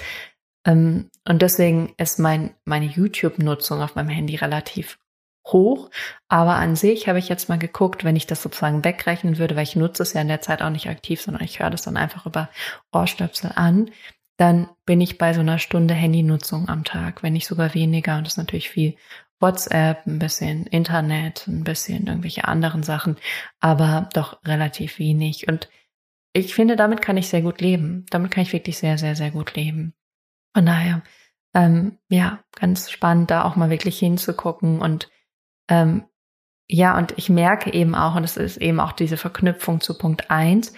Ähm, 0.63 1.09
und 1.27 1.41
deswegen 1.41 1.95
ist 1.97 2.19
mein, 2.19 2.53
meine 2.65 2.85
YouTube-Nutzung 2.85 3.81
auf 3.81 3.95
meinem 3.95 4.09
Handy 4.09 4.35
relativ 4.35 4.99
hoch. 5.45 5.89
Aber 6.27 6.55
an 6.55 6.75
sich 6.75 7.07
habe 7.07 7.19
ich 7.19 7.29
jetzt 7.29 7.49
mal 7.49 7.59
geguckt, 7.59 8.03
wenn 8.03 8.15
ich 8.15 8.27
das 8.27 8.41
sozusagen 8.41 8.83
wegrechnen 8.83 9.37
würde, 9.37 9.55
weil 9.55 9.63
ich 9.63 9.75
nutze 9.75 10.03
es 10.03 10.13
ja 10.13 10.21
in 10.21 10.27
der 10.27 10.41
Zeit 10.41 10.61
auch 10.61 10.69
nicht 10.69 10.89
aktiv, 10.89 11.21
sondern 11.21 11.43
ich 11.43 11.59
höre 11.59 11.69
das 11.69 11.83
dann 11.83 11.97
einfach 11.97 12.25
über 12.25 12.49
Ohrstöpsel 12.91 13.51
an, 13.55 13.91
dann 14.37 14.69
bin 14.85 14.99
ich 15.01 15.17
bei 15.17 15.33
so 15.33 15.41
einer 15.41 15.59
Stunde 15.59 15.93
Handynutzung 15.93 16.67
am 16.69 16.83
Tag, 16.83 17.23
wenn 17.23 17.33
nicht 17.33 17.47
sogar 17.47 17.73
weniger. 17.73 18.17
Und 18.17 18.25
das 18.25 18.33
ist 18.33 18.37
natürlich 18.37 18.69
viel 18.69 18.95
WhatsApp, 19.39 20.07
ein 20.07 20.19
bisschen 20.19 20.65
Internet, 20.67 21.47
ein 21.47 21.63
bisschen 21.63 22.07
irgendwelche 22.07 22.47
anderen 22.47 22.81
Sachen, 22.81 23.17
aber 23.59 24.09
doch 24.13 24.43
relativ 24.45 24.99
wenig. 24.99 25.47
Und 25.47 25.69
ich 26.33 26.55
finde, 26.55 26.75
damit 26.75 27.01
kann 27.01 27.17
ich 27.17 27.27
sehr 27.27 27.41
gut 27.41 27.61
leben. 27.61 28.05
Damit 28.09 28.31
kann 28.31 28.43
ich 28.43 28.53
wirklich 28.53 28.77
sehr, 28.77 28.97
sehr, 28.97 29.15
sehr 29.15 29.31
gut 29.31 29.55
leben. 29.55 29.93
Von 30.55 30.65
daher, 30.65 31.03
ähm, 31.53 31.99
ja, 32.09 32.43
ganz 32.55 32.89
spannend, 32.89 33.29
da 33.29 33.43
auch 33.43 33.55
mal 33.55 33.69
wirklich 33.69 33.99
hinzugucken 33.99 34.79
und 34.79 35.11
ähm, 35.69 36.05
ja, 36.69 36.97
und 36.97 37.13
ich 37.17 37.29
merke 37.29 37.73
eben 37.73 37.93
auch, 37.93 38.15
und 38.15 38.23
es 38.23 38.37
ist 38.37 38.57
eben 38.57 38.79
auch 38.79 38.93
diese 38.93 39.17
Verknüpfung 39.17 39.81
zu 39.81 39.97
Punkt 39.97 40.31
eins, 40.31 40.73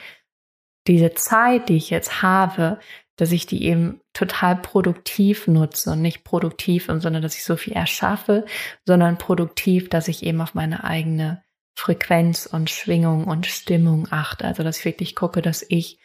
diese 0.87 1.13
Zeit, 1.13 1.69
die 1.69 1.77
ich 1.77 1.89
jetzt 1.89 2.21
habe, 2.21 2.79
dass 3.15 3.31
ich 3.31 3.45
die 3.45 3.63
eben 3.63 4.01
total 4.13 4.57
produktiv 4.57 5.47
nutze 5.47 5.91
und 5.91 6.01
nicht 6.01 6.23
produktiv 6.23 6.89
im 6.89 6.99
Sinne, 6.99 7.21
dass 7.21 7.35
ich 7.35 7.43
so 7.43 7.55
viel 7.55 7.73
erschaffe, 7.73 8.45
sondern 8.85 9.17
produktiv, 9.17 9.89
dass 9.89 10.07
ich 10.07 10.23
eben 10.23 10.41
auf 10.41 10.53
meine 10.53 10.83
eigene 10.83 11.43
Frequenz 11.77 12.45
und 12.45 12.69
Schwingung 12.69 13.25
und 13.25 13.45
Stimmung 13.45 14.07
achte. 14.11 14.45
Also, 14.45 14.63
dass 14.63 14.79
ich 14.79 14.85
wirklich 14.85 15.15
gucke, 15.15 15.41
dass 15.41 15.65
ich 15.67 15.99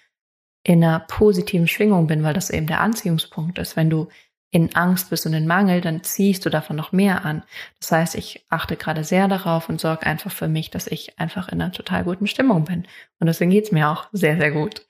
in 0.62 0.84
einer 0.84 1.00
positiven 1.00 1.68
Schwingung 1.68 2.06
bin, 2.06 2.22
weil 2.22 2.34
das 2.34 2.50
eben 2.50 2.66
der 2.66 2.80
Anziehungspunkt 2.80 3.58
ist. 3.58 3.76
Wenn 3.76 3.90
du 3.90 4.08
in 4.50 4.74
Angst 4.74 5.10
bist 5.10 5.26
und 5.26 5.34
in 5.34 5.46
Mangel, 5.46 5.80
dann 5.80 6.02
ziehst 6.02 6.44
du 6.44 6.50
davon 6.50 6.76
noch 6.76 6.92
mehr 6.92 7.24
an. 7.24 7.44
Das 7.78 7.92
heißt, 7.92 8.14
ich 8.16 8.44
achte 8.48 8.76
gerade 8.76 9.04
sehr 9.04 9.28
darauf 9.28 9.68
und 9.68 9.80
sorge 9.80 10.06
einfach 10.06 10.32
für 10.32 10.48
mich, 10.48 10.70
dass 10.70 10.86
ich 10.86 11.18
einfach 11.18 11.48
in 11.48 11.60
einer 11.60 11.72
total 11.72 12.04
guten 12.04 12.26
Stimmung 12.26 12.64
bin. 12.64 12.86
Und 13.20 13.26
deswegen 13.28 13.50
geht's 13.50 13.72
mir 13.72 13.88
auch 13.88 14.08
sehr, 14.12 14.36
sehr 14.36 14.50
gut. 14.50 14.86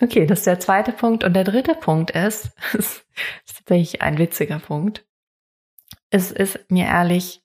Okay, 0.00 0.26
das 0.26 0.40
ist 0.40 0.46
der 0.46 0.60
zweite 0.60 0.92
Punkt. 0.92 1.22
Und 1.22 1.34
der 1.34 1.44
dritte 1.44 1.74
Punkt 1.74 2.10
ist, 2.12 2.50
ist 2.72 3.04
tatsächlich 3.46 4.02
ein 4.02 4.18
witziger 4.18 4.58
Punkt. 4.58 5.06
Es 6.10 6.30
ist 6.30 6.70
mir 6.70 6.86
ehrlich, 6.86 7.42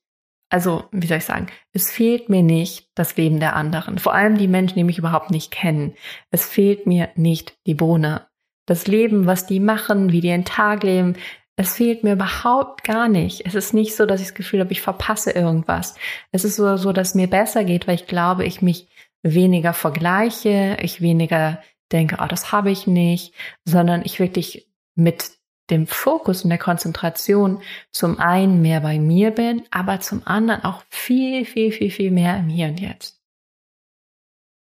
also 0.50 0.86
wie 0.92 1.08
soll 1.08 1.18
ich 1.18 1.26
sagen, 1.26 1.48
es 1.74 1.92
fehlt 1.92 2.30
mir 2.30 2.42
nicht 2.42 2.90
das 2.96 3.18
Leben 3.18 3.40
der 3.40 3.56
anderen. 3.56 4.00
Vor 4.00 4.14
allem 4.14 4.38
die 4.38 4.48
Menschen, 4.48 4.76
die 4.76 4.84
mich 4.84 4.98
überhaupt 4.98 5.30
nicht 5.30 5.52
kennen. 5.52 5.94
Es 6.32 6.46
fehlt 6.46 6.88
mir 6.88 7.10
nicht 7.16 7.58
die 7.66 7.76
Bohne. 7.76 8.28
Das 8.66 8.88
Leben, 8.88 9.26
was 9.26 9.48
die 9.48 9.60
machen, 9.60 10.12
wie 10.12 10.22
die 10.22 10.32
einen 10.32 10.46
Tag 10.46 10.84
leben, 10.84 11.16
es 11.60 11.76
fehlt 11.76 12.06
mir 12.06 12.14
überhaupt 12.14 12.86
gar 12.86 13.10
nicht. 13.10 13.46
Es 13.46 13.54
ist 13.54 13.74
nicht 13.74 13.94
so, 13.94 14.06
dass 14.06 14.22
ich 14.22 14.28
das 14.28 14.34
Gefühl 14.34 14.62
habe, 14.62 14.72
ich 14.72 14.80
verpasse 14.82 15.32
irgendwas. 15.32 15.96
Es 16.32 16.46
ist 16.46 16.56
so, 16.56 16.78
so 16.78 16.94
dass 16.94 17.16
mir 17.16 17.30
besser 17.30 17.66
geht, 17.66 17.86
weil 17.86 17.96
ich 17.96 18.08
glaube, 18.08 18.46
ich 18.46 18.62
mich 18.62 18.88
weniger 19.24 19.74
vergleiche, 19.74 20.78
ich 20.82 21.02
weniger 21.02 21.62
denke, 21.92 22.20
oh, 22.22 22.28
das 22.28 22.54
habe 22.54 22.72
ich 22.72 22.88
nicht, 22.88 23.34
sondern 23.66 24.04
ich 24.06 24.22
wirklich 24.22 24.72
mit 24.96 25.32
dem 25.70 25.86
Fokus 25.86 26.46
und 26.46 26.50
der 26.50 26.60
Konzentration 26.60 27.62
zum 27.92 28.20
einen 28.20 28.62
mehr 28.62 28.80
bei 28.80 28.98
mir 28.98 29.32
bin, 29.32 29.64
aber 29.70 30.00
zum 30.00 30.26
anderen 30.26 30.64
auch 30.64 30.84
viel, 30.90 31.44
viel, 31.44 31.74
viel, 31.74 31.92
viel 31.92 32.12
mehr 32.12 32.38
im 32.38 32.48
Hier 32.48 32.70
und 32.70 32.80
Jetzt. 32.80 33.22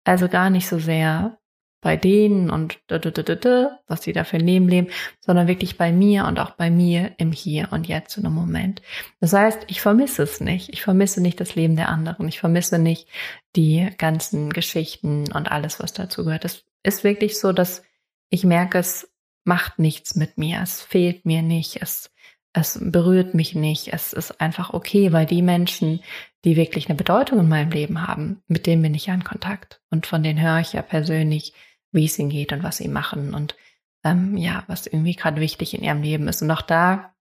Also 0.03 0.27
gar 0.27 0.51
nicht 0.51 0.67
so 0.67 0.81
sehr 0.81 1.40
bei 1.81 1.97
denen 1.97 2.51
und 2.51 2.79
was 2.89 4.03
sie 4.03 4.13
da 4.13 4.25
für 4.25 4.37
ein 4.37 4.47
Leben 4.47 4.69
leben, 4.69 4.89
sondern 5.21 5.49
wirklich 5.49 5.79
bei 5.79 5.93
mir 5.93 6.27
und 6.27 6.39
auch 6.39 6.53
bei 6.53 6.71
mir 6.71 7.13
im 7.17 7.33
Hier 7.33 7.69
und 7.73 7.89
Jetzt 7.89 8.19
in 8.19 8.27
einem 8.27 8.35
Moment. 8.35 8.83
Das 9.21 9.33
heißt, 9.33 9.65
ich 9.69 9.81
vermisse 9.81 10.23
es 10.23 10.41
nicht. 10.41 10.71
Ich 10.71 10.83
vermisse 10.83 11.23
nicht 11.23 11.41
das 11.41 11.55
Leben 11.55 11.77
der 11.77 11.89
anderen. 11.89 12.29
Ich 12.29 12.39
vermisse 12.39 12.79
nicht 12.79 13.09
die 13.57 13.89
ganzen 13.97 14.51
Geschichten 14.51 15.33
und 15.33 15.51
alles, 15.51 15.81
was 15.81 15.93
dazu 15.93 16.25
gehört. 16.25 16.45
Es 16.45 16.65
ist 16.83 17.03
wirklich 17.03 17.39
so, 17.39 17.53
dass 17.53 17.83
ich 18.29 18.45
merke, 18.45 18.79
es 18.79 19.11
macht 19.45 19.79
nichts 19.79 20.15
mit 20.15 20.37
mir. 20.37 20.61
Es 20.63 20.83
fehlt 20.83 21.25
mir 21.25 21.41
nicht. 21.41 21.81
Es, 21.81 22.11
es 22.53 22.79
berührt 22.81 23.33
mich 23.33 23.55
nicht. 23.55 23.93
Es 23.93 24.13
ist 24.13 24.41
einfach 24.41 24.75
okay, 24.75 25.13
weil 25.13 25.25
die 25.25 25.43
Menschen, 25.43 26.01
die 26.45 26.57
wirklich 26.57 26.89
eine 26.89 26.97
Bedeutung 26.97 27.41
in 27.41 27.49
meinem 27.49 27.71
Leben 27.71 28.07
haben, 28.07 28.43
mit 28.49 28.67
denen 28.67 28.83
bin 28.83 28.95
ich 28.95 29.07
ja 29.07 29.15
in 29.15 29.25
Kontakt. 29.25 29.81
Und 29.91 30.07
von 30.07 30.23
denen 30.23 30.41
höre 30.41 30.61
ich 30.61 30.75
ja 30.75 30.83
persönlich, 30.83 31.55
wie 31.93 32.07
es 32.07 32.19
ihnen 32.19 32.31
geht 32.31 32.53
und 32.53 32.63
was 32.63 32.79
sie 32.79 32.89
machen 32.89 33.35
und 33.35 33.57
ähm, 34.05 34.37
ja, 34.37 34.65
was 34.67 34.87
irgendwie 34.87 35.15
gerade 35.15 35.41
wichtig 35.41 35.75
in 35.75 35.83
ihrem 35.83 36.03
Leben 36.03 36.29
ist. 36.29 36.43
Und 36.43 36.51
auch 36.51 36.63
da, 36.63 37.15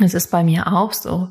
es 0.00 0.14
ist 0.14 0.30
bei 0.30 0.44
mir 0.44 0.72
auch 0.72 0.92
so. 0.92 1.30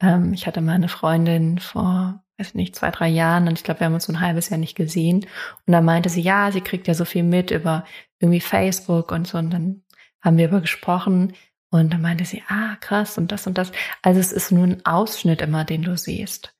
Ähm, 0.00 0.32
ich 0.32 0.46
hatte 0.46 0.60
mal 0.60 0.72
eine 0.72 0.88
Freundin 0.88 1.58
vor 1.58 2.24
weiß 2.38 2.54
nicht, 2.54 2.74
zwei, 2.74 2.90
drei 2.90 3.08
Jahren 3.08 3.46
und 3.48 3.58
ich 3.58 3.64
glaube, 3.64 3.80
wir 3.80 3.86
haben 3.86 3.94
uns 3.94 4.04
so 4.04 4.12
ein 4.12 4.20
halbes 4.20 4.48
Jahr 4.48 4.58
nicht 4.58 4.74
gesehen. 4.74 5.26
Und 5.66 5.72
dann 5.72 5.84
meinte 5.84 6.08
sie, 6.08 6.20
ja, 6.20 6.50
sie 6.50 6.60
kriegt 6.60 6.88
ja 6.88 6.94
so 6.94 7.04
viel 7.04 7.22
mit 7.22 7.50
über 7.50 7.84
irgendwie 8.18 8.40
Facebook 8.40 9.12
und 9.12 9.26
so. 9.26 9.38
Und 9.38 9.50
dann 9.50 9.82
haben 10.20 10.36
wir 10.36 10.48
über 10.48 10.60
gesprochen 10.60 11.34
und 11.70 11.92
dann 11.92 12.02
meinte 12.02 12.24
sie, 12.24 12.42
ah, 12.48 12.76
krass 12.80 13.18
und 13.18 13.30
das 13.30 13.46
und 13.46 13.58
das. 13.58 13.72
Also 14.02 14.20
es 14.20 14.32
ist 14.32 14.50
nur 14.50 14.64
ein 14.66 14.84
Ausschnitt 14.86 15.42
immer, 15.42 15.64
den 15.64 15.82
du 15.82 15.96
siehst. 15.96 16.54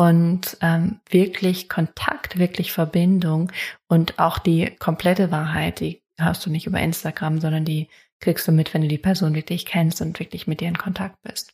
Und 0.00 0.56
ähm, 0.62 1.00
wirklich 1.10 1.68
Kontakt, 1.68 2.38
wirklich 2.38 2.72
Verbindung 2.72 3.52
und 3.86 4.18
auch 4.18 4.38
die 4.38 4.74
komplette 4.78 5.30
Wahrheit, 5.30 5.80
die 5.80 6.02
hörst 6.16 6.46
du 6.46 6.48
nicht 6.48 6.66
über 6.66 6.80
Instagram, 6.80 7.38
sondern 7.38 7.66
die 7.66 7.90
kriegst 8.18 8.48
du 8.48 8.52
mit, 8.52 8.72
wenn 8.72 8.80
du 8.80 8.88
die 8.88 8.96
Person 8.96 9.34
wirklich 9.34 9.66
kennst 9.66 10.00
und 10.00 10.18
wirklich 10.18 10.46
mit 10.46 10.62
dir 10.62 10.68
in 10.68 10.78
Kontakt 10.78 11.20
bist. 11.20 11.52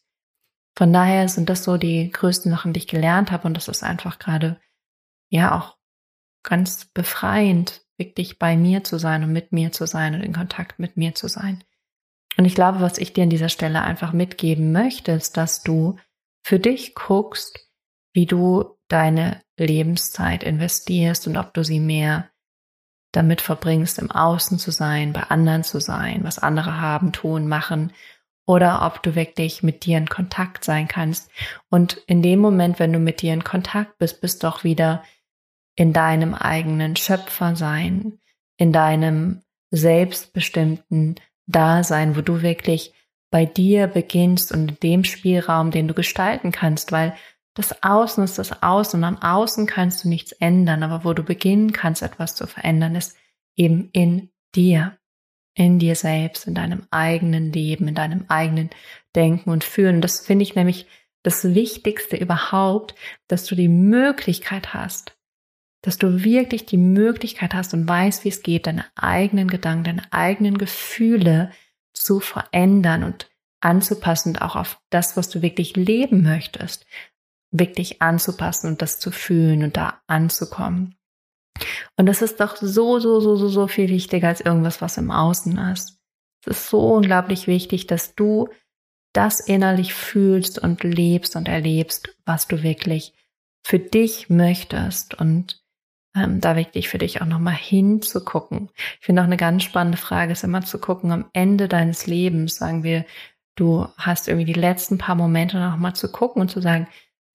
Von 0.79 0.93
daher 0.93 1.29
sind 1.29 1.49
das 1.49 1.65
so 1.65 1.77
die 1.77 2.09
größten 2.09 2.53
Sachen, 2.53 2.73
die 2.73 2.79
ich 2.79 2.87
gelernt 2.87 3.33
habe. 3.33 3.49
Und 3.49 3.57
das 3.57 3.67
ist 3.67 3.83
einfach 3.83 4.21
gerade, 4.21 4.61
ja, 5.29 5.59
auch 5.59 5.77
ganz 6.45 6.85
befreiend, 6.85 7.83
wirklich 7.99 8.39
bei 8.39 8.57
mir 8.57 8.85
zu 8.85 9.01
sein 9.01 9.25
und 9.25 9.33
mit 9.33 9.51
mir 9.51 9.73
zu 9.73 9.89
sein 9.89 10.15
und 10.15 10.21
in 10.21 10.33
Kontakt 10.33 10.79
mit 10.79 10.97
mir 10.97 11.17
zu 11.17 11.27
sein. 11.27 11.65
Und 12.39 12.45
ich 12.45 12.55
glaube, 12.55 12.79
was 12.79 12.99
ich 12.99 13.13
dir 13.13 13.25
an 13.25 13.31
dieser 13.31 13.49
Stelle 13.49 13.83
einfach 13.83 14.13
mitgeben 14.13 14.71
möchte, 14.71 15.11
ist, 15.11 15.37
dass 15.37 15.65
du 15.65 15.97
für 16.45 16.61
dich 16.61 16.95
guckst, 16.95 17.66
wie 18.17 18.25
du 18.25 18.79
deine 18.89 19.43
Lebenszeit 19.59 20.43
investierst 20.43 21.27
und 21.27 21.37
ob 21.37 21.53
du 21.53 21.63
sie 21.63 21.81
mehr 21.81 22.31
damit 23.13 23.43
verbringst, 23.43 23.99
im 23.99 24.11
Außen 24.11 24.59
zu 24.59 24.71
sein, 24.71 25.13
bei 25.13 25.25
anderen 25.25 25.65
zu 25.65 25.81
sein, 25.81 26.25
was 26.25 26.39
andere 26.39 26.81
haben, 26.81 27.13
tun, 27.13 27.47
machen 27.47 27.93
oder 28.47 28.87
ob 28.87 29.03
du 29.03 29.15
wirklich 29.15 29.63
mit 29.63 29.85
dir 29.85 29.99
in 29.99 30.09
Kontakt 30.09 30.65
sein 30.65 30.89
kannst. 30.89 31.31
Und 31.69 31.99
in 32.07 32.23
dem 32.23 32.39
Moment, 32.39 32.79
wenn 32.79 32.93
du 32.93 32.99
mit 32.99 33.21
dir 33.21 33.35
in 33.35 33.45
Kontakt 33.45 33.99
bist, 33.99 34.23
bist 34.23 34.45
doch 34.45 34.65
wieder 34.65 35.05
in 35.75 35.93
deinem 35.93 36.33
eigenen 36.33 36.97
Schöpfersein, 36.97 38.19
in 38.57 38.73
deinem 38.73 39.43
selbstbestimmten 39.71 41.17
Dasein, 41.47 42.17
wo 42.17 42.23
du 42.23 42.41
wirklich 42.41 42.95
bei 43.31 43.45
dir 43.45 43.89
beginnst 43.89 44.53
und 44.53 44.71
in 44.71 44.81
dem 44.81 45.05
Spielraum, 45.05 45.71
den 45.71 45.87
du 45.87 45.93
gestalten 45.93 46.51
kannst, 46.51 46.93
weil 46.93 47.15
das 47.57 47.83
Außen 47.83 48.23
ist 48.23 48.39
das 48.39 48.63
Außen 48.63 49.01
und 49.01 49.05
am 49.05 49.23
Außen 49.23 49.67
kannst 49.67 50.05
du 50.05 50.09
nichts 50.09 50.33
ändern, 50.33 50.83
aber 50.83 51.05
wo 51.05 51.15
du 51.15 51.23
beginnen 51.23 51.73
kannst, 51.73 52.03
etwas 52.03 52.35
zu 52.35 52.47
verändern, 52.47 52.95
ist 52.95 53.17
eben 53.57 53.89
in 53.93 54.29
dir, 54.55 54.99
in 55.55 55.79
dir 55.79 55.97
selbst, 55.97 56.47
in 56.47 56.55
deinem 56.55 56.87
eigenen 56.91 57.53
Leben, 57.53 57.89
in 57.89 57.95
deinem 57.95 58.27
eigenen 58.29 58.69
Denken 59.15 59.49
und 59.49 59.65
Fühlen. 59.65 60.03
Das 60.03 60.21
finde 60.21 60.43
ich 60.43 60.55
nämlich 60.55 60.87
das 61.23 61.55
Wichtigste 61.55 62.17
überhaupt, 62.17 62.95
dass 63.27 63.47
du 63.47 63.55
die 63.55 63.69
Möglichkeit 63.69 64.75
hast, 64.75 65.17
dass 65.81 65.97
du 65.97 66.25
wirklich 66.25 66.67
die 66.67 66.77
Möglichkeit 66.77 67.55
hast 67.55 67.73
und 67.73 67.89
weißt, 67.89 68.25
wie 68.25 68.29
es 68.29 68.43
geht, 68.43 68.67
deine 68.67 68.85
eigenen 68.97 69.49
Gedanken, 69.49 69.85
deine 69.85 70.13
eigenen 70.13 70.59
Gefühle 70.59 71.53
zu 71.95 72.21
verändern 72.21 73.03
und 73.03 73.31
anzupassen 73.61 74.35
und 74.35 74.43
auch 74.43 74.57
auf 74.57 74.79
das, 74.91 75.17
was 75.17 75.31
du 75.31 75.41
wirklich 75.41 75.75
leben 75.75 76.23
möchtest, 76.23 76.85
wirklich 77.51 78.03
anzupassen 78.03 78.69
und 78.69 78.83
das 78.83 78.99
zu 78.99 79.11
fühlen 79.11 79.63
und 79.63 79.77
da 79.77 80.01
anzukommen. 80.07 80.97
Und 81.97 82.07
das 82.07 82.23
ist 82.23 82.41
doch 82.41 82.57
so, 82.57 82.99
so, 82.99 83.21
so, 83.21 83.37
so, 83.37 83.49
so 83.49 83.67
viel 83.67 83.89
wichtiger 83.89 84.29
als 84.29 84.41
irgendwas, 84.41 84.83
was 84.83 84.99
im 84.99 85.11
Außen 85.11 85.57
ist. 85.73 85.99
Es 86.45 86.59
ist 86.59 86.71
so 86.71 86.95
unglaublich 86.95 87.47
wichtig, 87.47 87.87
dass 87.87 88.15
du 88.15 88.49
das 89.13 89.41
innerlich 89.41 89.95
fühlst 89.95 90.59
und 90.59 90.85
lebst 90.85 91.37
und 91.37 91.49
erlebst, 91.49 92.15
was 92.27 92.49
du 92.49 92.63
wirklich 92.63 93.15
für 93.67 93.79
dich 93.79 94.29
möchtest 94.29 95.15
und 95.15 95.63
ähm, 96.15 96.41
da 96.41 96.55
wirklich 96.55 96.89
für 96.89 96.99
dich 96.99 97.21
auch 97.21 97.27
nochmal 97.27 97.55
hinzugucken. 97.55 98.71
Ich 99.01 99.07
finde 99.07 99.23
auch 99.23 99.27
eine 99.27 99.37
ganz 99.37 99.63
spannende 99.63 99.99
Frage 99.99 100.33
ist 100.33 100.45
immer 100.45 100.63
zu 100.63 100.79
gucken, 100.79 101.13
am 101.13 101.31
Ende 101.33 101.67
deines 101.67 102.07
Lebens, 102.07 102.57
sagen 102.57 102.83
wir, 102.83 103.05
du 103.57 103.89
hast 103.97 104.29
irgendwie 104.29 104.53
die 104.53 104.59
letzten 104.59 104.99
paar 104.99 105.15
Momente 105.15 105.59
nochmal 105.59 105.95
zu 105.95 106.13
gucken 106.13 106.43
und 106.43 106.51
zu 106.51 106.61
sagen, 106.61 106.87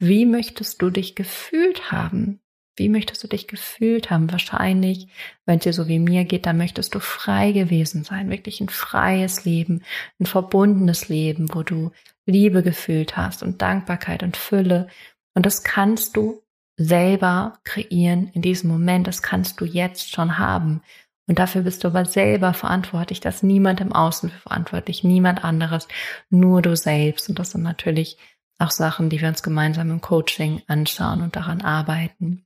wie 0.01 0.25
möchtest 0.25 0.81
du 0.81 0.89
dich 0.89 1.13
gefühlt 1.13 1.91
haben? 1.91 2.41
Wie 2.75 2.89
möchtest 2.89 3.24
du 3.24 3.27
dich 3.27 3.48
gefühlt 3.48 4.10
haben? 4.10 4.31
Wahrscheinlich, 4.31 5.08
wenn 5.46 5.60
es 5.60 5.63
dir 5.63 5.74
so 5.74 5.88
wie 5.88 6.00
mir 6.00 6.25
geht, 6.25 6.48
dann 6.48 6.58
möchtest 6.58 6.96
du 6.96 7.00
frei 7.00 7.51
gewesen 7.51 8.03
sein, 8.03 8.31
wirklich 8.31 8.62
ein 8.62 8.70
freies 8.70 9.46
Leben, 9.46 9.84
ein 10.20 10.25
verbundenes 10.25 11.08
Leben, 11.08 11.53
wo 11.53 11.62
du 11.62 11.91
Liebe 12.25 12.63
gefühlt 12.63 13.15
hast 13.15 13.43
und 13.43 13.62
Dankbarkeit 13.62 14.24
und 14.24 14.38
Fülle. 14.38 14.88
Und 15.36 15.46
das 15.46 15.63
kannst 15.63 16.17
du 16.17 16.41
selber 16.77 17.60
kreieren 17.63 18.31
in 18.34 18.41
diesem 18.41 18.72
Moment. 18.72 19.05
Das 19.05 19.22
kannst 19.22 19.62
du 19.62 19.65
jetzt 19.65 20.12
schon 20.12 20.39
haben. 20.39 20.81
Und 21.27 21.38
dafür 21.38 21.62
bist 21.62 21.84
du 21.84 21.89
aber 21.89 22.05
selber 22.05 22.55
verantwortlich. 22.55 23.20
dass 23.20 23.43
niemand 23.43 23.81
im 23.81 23.93
Außen 23.93 24.31
verantwortlich, 24.31 25.03
niemand 25.03 25.43
anderes, 25.43 25.88
nur 26.31 26.63
du 26.63 26.75
selbst. 26.75 27.29
Und 27.29 27.38
das 27.38 27.51
sind 27.51 27.62
natürlich 27.62 28.17
auch 28.61 28.71
Sachen, 28.71 29.09
die 29.09 29.21
wir 29.21 29.27
uns 29.27 29.43
gemeinsam 29.43 29.91
im 29.91 30.01
Coaching 30.01 30.61
anschauen 30.67 31.21
und 31.21 31.35
daran 31.35 31.61
arbeiten. 31.61 32.45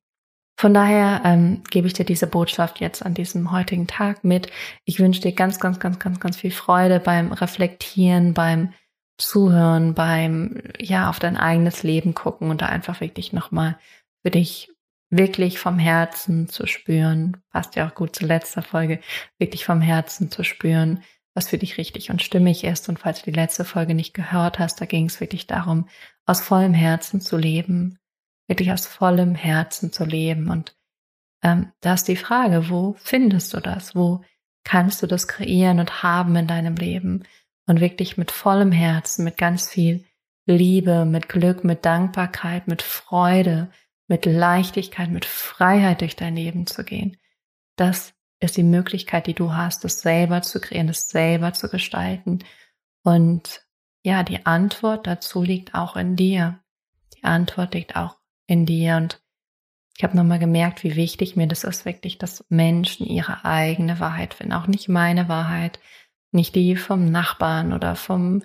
Von 0.57 0.73
daher 0.73 1.21
ähm, 1.25 1.63
gebe 1.69 1.87
ich 1.87 1.93
dir 1.93 2.05
diese 2.05 2.27
Botschaft 2.27 2.79
jetzt 2.79 3.05
an 3.05 3.13
diesem 3.13 3.51
heutigen 3.51 3.87
Tag 3.87 4.23
mit. 4.23 4.49
Ich 4.85 4.99
wünsche 4.99 5.21
dir 5.21 5.33
ganz, 5.33 5.59
ganz, 5.59 5.79
ganz, 5.79 5.99
ganz, 5.99 6.19
ganz 6.19 6.37
viel 6.37 6.51
Freude 6.51 6.99
beim 6.99 7.33
Reflektieren, 7.33 8.33
beim 8.33 8.73
Zuhören, 9.17 9.93
beim 9.93 10.61
ja 10.79 11.09
auf 11.09 11.19
dein 11.19 11.37
eigenes 11.37 11.83
Leben 11.83 12.13
gucken 12.13 12.49
und 12.49 12.61
da 12.61 12.67
einfach 12.67 13.01
wirklich 13.01 13.33
nochmal 13.33 13.77
für 14.23 14.31
dich 14.31 14.71
wirklich 15.09 15.59
vom 15.59 15.79
Herzen 15.79 16.49
zu 16.49 16.67
spüren, 16.67 17.37
passt 17.51 17.75
ja 17.75 17.87
auch 17.87 17.95
gut 17.95 18.15
zur 18.15 18.27
letzten 18.27 18.61
Folge, 18.61 18.99
wirklich 19.37 19.65
vom 19.65 19.81
Herzen 19.81 20.31
zu 20.31 20.43
spüren, 20.43 21.03
was 21.35 21.49
für 21.49 21.57
dich 21.57 21.77
richtig 21.77 22.09
und 22.09 22.23
stimmig 22.23 22.63
ist. 22.63 22.89
Und 22.89 22.97
falls 22.97 23.19
du 23.19 23.31
die 23.31 23.37
letzte 23.37 23.65
Folge 23.65 23.93
nicht 23.93 24.13
gehört 24.13 24.57
hast, 24.57 24.81
da 24.81 24.85
ging 24.85 25.05
es 25.05 25.19
wirklich 25.19 25.45
darum, 25.45 25.87
aus 26.25 26.41
vollem 26.41 26.73
Herzen 26.73 27.21
zu 27.21 27.37
leben, 27.37 27.99
wirklich 28.47 28.71
aus 28.71 28.87
vollem 28.87 29.35
Herzen 29.35 29.91
zu 29.91 30.05
leben. 30.05 30.49
Und 30.49 30.75
ähm, 31.43 31.71
da 31.81 31.93
ist 31.93 32.07
die 32.07 32.15
Frage, 32.15 32.69
wo 32.69 32.95
findest 32.97 33.53
du 33.53 33.59
das? 33.59 33.95
Wo 33.95 34.23
kannst 34.63 35.03
du 35.03 35.07
das 35.07 35.27
kreieren 35.27 35.79
und 35.79 36.01
haben 36.01 36.35
in 36.37 36.47
deinem 36.47 36.75
Leben? 36.75 37.23
Und 37.67 37.81
wirklich 37.81 38.17
mit 38.17 38.31
vollem 38.31 38.71
Herzen, 38.71 39.25
mit 39.25 39.37
ganz 39.37 39.69
viel 39.69 40.05
Liebe, 40.45 41.05
mit 41.05 41.27
Glück, 41.27 41.63
mit 41.63 41.83
Dankbarkeit, 41.83 42.67
mit 42.67 42.81
Freude, 42.81 43.71
mit 44.07 44.25
Leichtigkeit, 44.25 45.09
mit 45.09 45.25
Freiheit 45.25 46.01
durch 46.01 46.15
dein 46.15 46.35
Leben 46.35 46.67
zu 46.67 46.83
gehen. 46.83 47.17
Das 47.75 48.13
ist 48.45 48.57
die 48.57 48.63
Möglichkeit, 48.63 49.27
die 49.27 49.33
du 49.33 49.53
hast, 49.53 49.83
das 49.83 50.01
selber 50.01 50.41
zu 50.41 50.59
kreieren, 50.59 50.87
das 50.87 51.09
selber 51.09 51.53
zu 51.53 51.69
gestalten. 51.69 52.39
Und 53.03 53.65
ja, 54.03 54.23
die 54.23 54.45
Antwort 54.45 55.07
dazu 55.07 55.43
liegt 55.43 55.73
auch 55.73 55.95
in 55.95 56.15
dir. 56.15 56.59
Die 57.17 57.23
Antwort 57.23 57.73
liegt 57.73 57.95
auch 57.95 58.17
in 58.47 58.65
dir. 58.65 58.97
Und 58.97 59.21
ich 59.97 60.03
habe 60.03 60.15
nochmal 60.15 60.39
gemerkt, 60.39 60.83
wie 60.83 60.95
wichtig 60.95 61.35
mir 61.35 61.47
das 61.47 61.63
ist, 61.63 61.85
wirklich, 61.85 62.17
dass 62.17 62.45
Menschen 62.49 63.05
ihre 63.05 63.45
eigene 63.45 63.99
Wahrheit 63.99 64.33
finden. 64.33 64.53
Auch 64.53 64.67
nicht 64.67 64.89
meine 64.89 65.29
Wahrheit, 65.29 65.79
nicht 66.31 66.55
die 66.55 66.75
vom 66.75 67.11
Nachbarn 67.11 67.73
oder 67.73 67.95
vom 67.95 68.43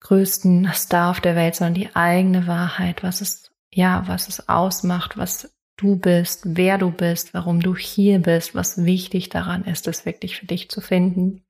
größten 0.00 0.70
Star 0.74 1.10
auf 1.10 1.20
der 1.20 1.36
Welt, 1.36 1.54
sondern 1.54 1.74
die 1.74 1.94
eigene 1.94 2.46
Wahrheit, 2.46 3.02
was 3.02 3.20
es, 3.20 3.50
ja, 3.72 4.06
was 4.06 4.28
es 4.28 4.48
ausmacht, 4.48 5.16
was 5.16 5.57
du 5.78 5.96
bist, 5.96 6.42
wer 6.44 6.76
du 6.76 6.90
bist, 6.90 7.32
warum 7.32 7.60
du 7.60 7.74
hier 7.74 8.18
bist, 8.18 8.54
was 8.54 8.84
wichtig 8.84 9.30
daran 9.30 9.64
ist, 9.64 9.88
es 9.88 10.04
wirklich 10.04 10.36
für 10.36 10.46
dich 10.46 10.68
zu 10.68 10.80
finden. 10.80 11.44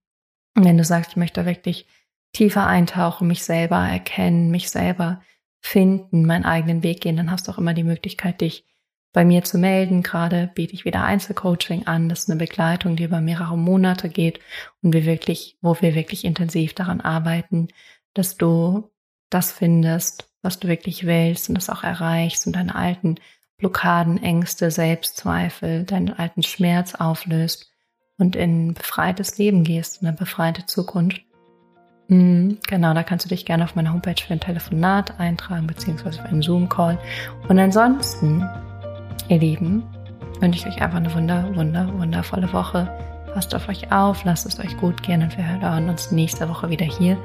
Und 0.56 0.64
wenn 0.64 0.78
du 0.78 0.84
sagst, 0.84 1.12
ich 1.12 1.16
möchte 1.16 1.44
wirklich 1.46 1.86
tiefer 2.32 2.66
eintauchen, 2.66 3.26
mich 3.26 3.42
selber 3.42 3.78
erkennen, 3.78 4.50
mich 4.50 4.70
selber 4.70 5.22
finden, 5.60 6.26
meinen 6.26 6.44
eigenen 6.44 6.82
Weg 6.82 7.00
gehen, 7.00 7.16
dann 7.16 7.30
hast 7.30 7.48
du 7.48 7.52
auch 7.52 7.58
immer 7.58 7.74
die 7.74 7.84
Möglichkeit, 7.84 8.40
dich 8.40 8.64
bei 9.12 9.24
mir 9.24 9.44
zu 9.44 9.58
melden. 9.58 10.02
Gerade 10.02 10.50
biete 10.54 10.74
ich 10.74 10.84
wieder 10.84 11.04
Einzelcoaching 11.04 11.86
an. 11.86 12.08
Das 12.08 12.20
ist 12.20 12.30
eine 12.30 12.38
Begleitung, 12.38 12.96
die 12.96 13.04
über 13.04 13.20
mehrere 13.20 13.56
Monate 13.56 14.10
geht 14.10 14.40
und 14.82 14.92
wir 14.92 15.06
wirklich, 15.06 15.56
wo 15.62 15.76
wir 15.80 15.94
wirklich 15.94 16.24
intensiv 16.24 16.74
daran 16.74 17.00
arbeiten, 17.00 17.68
dass 18.14 18.36
du 18.36 18.90
das 19.30 19.52
findest, 19.52 20.28
was 20.42 20.60
du 20.60 20.68
wirklich 20.68 21.06
willst 21.06 21.48
und 21.48 21.54
das 21.54 21.70
auch 21.70 21.82
erreichst 21.82 22.46
und 22.46 22.54
deine 22.56 22.74
alten 22.74 23.16
Blockaden, 23.58 24.22
Ängste, 24.22 24.70
Selbstzweifel, 24.70 25.84
deinen 25.84 26.12
alten 26.12 26.42
Schmerz 26.42 26.94
auflöst 26.94 27.72
und 28.16 28.36
in 28.36 28.68
ein 28.68 28.74
befreites 28.74 29.36
Leben 29.38 29.64
gehst, 29.64 30.00
in 30.00 30.08
eine 30.08 30.16
befreite 30.16 30.66
Zukunft. 30.66 31.20
Mhm, 32.08 32.58
genau, 32.66 32.94
da 32.94 33.02
kannst 33.02 33.26
du 33.26 33.28
dich 33.28 33.44
gerne 33.44 33.64
auf 33.64 33.74
meiner 33.74 33.92
Homepage 33.92 34.22
für 34.24 34.32
ein 34.32 34.40
Telefonat 34.40 35.18
eintragen, 35.18 35.66
beziehungsweise 35.66 36.22
für 36.22 36.28
einen 36.28 36.42
Zoom-Call. 36.42 36.98
Und 37.48 37.58
ansonsten, 37.58 38.48
ihr 39.28 39.38
Lieben, 39.38 39.82
wünsche 40.40 40.60
ich 40.60 40.74
euch 40.74 40.82
einfach 40.82 40.98
eine 40.98 41.12
wunder, 41.12 41.54
wunder, 41.54 41.92
wundervolle 41.98 42.50
Woche. 42.52 42.88
Passt 43.34 43.54
auf 43.54 43.68
euch 43.68 43.90
auf, 43.92 44.24
lasst 44.24 44.46
es 44.46 44.58
euch 44.58 44.76
gut 44.78 45.02
gehen 45.02 45.22
und 45.22 45.36
wir 45.36 45.60
hören 45.60 45.88
uns 45.88 46.12
nächste 46.12 46.48
Woche 46.48 46.70
wieder 46.70 46.86
hier 46.86 47.16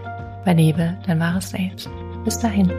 bei 0.43 0.53
Lebe, 0.53 0.97
dein 1.05 1.19
wahres 1.19 1.51
Selbst. 1.51 1.89
Bis 2.25 2.39
dahin. 2.39 2.71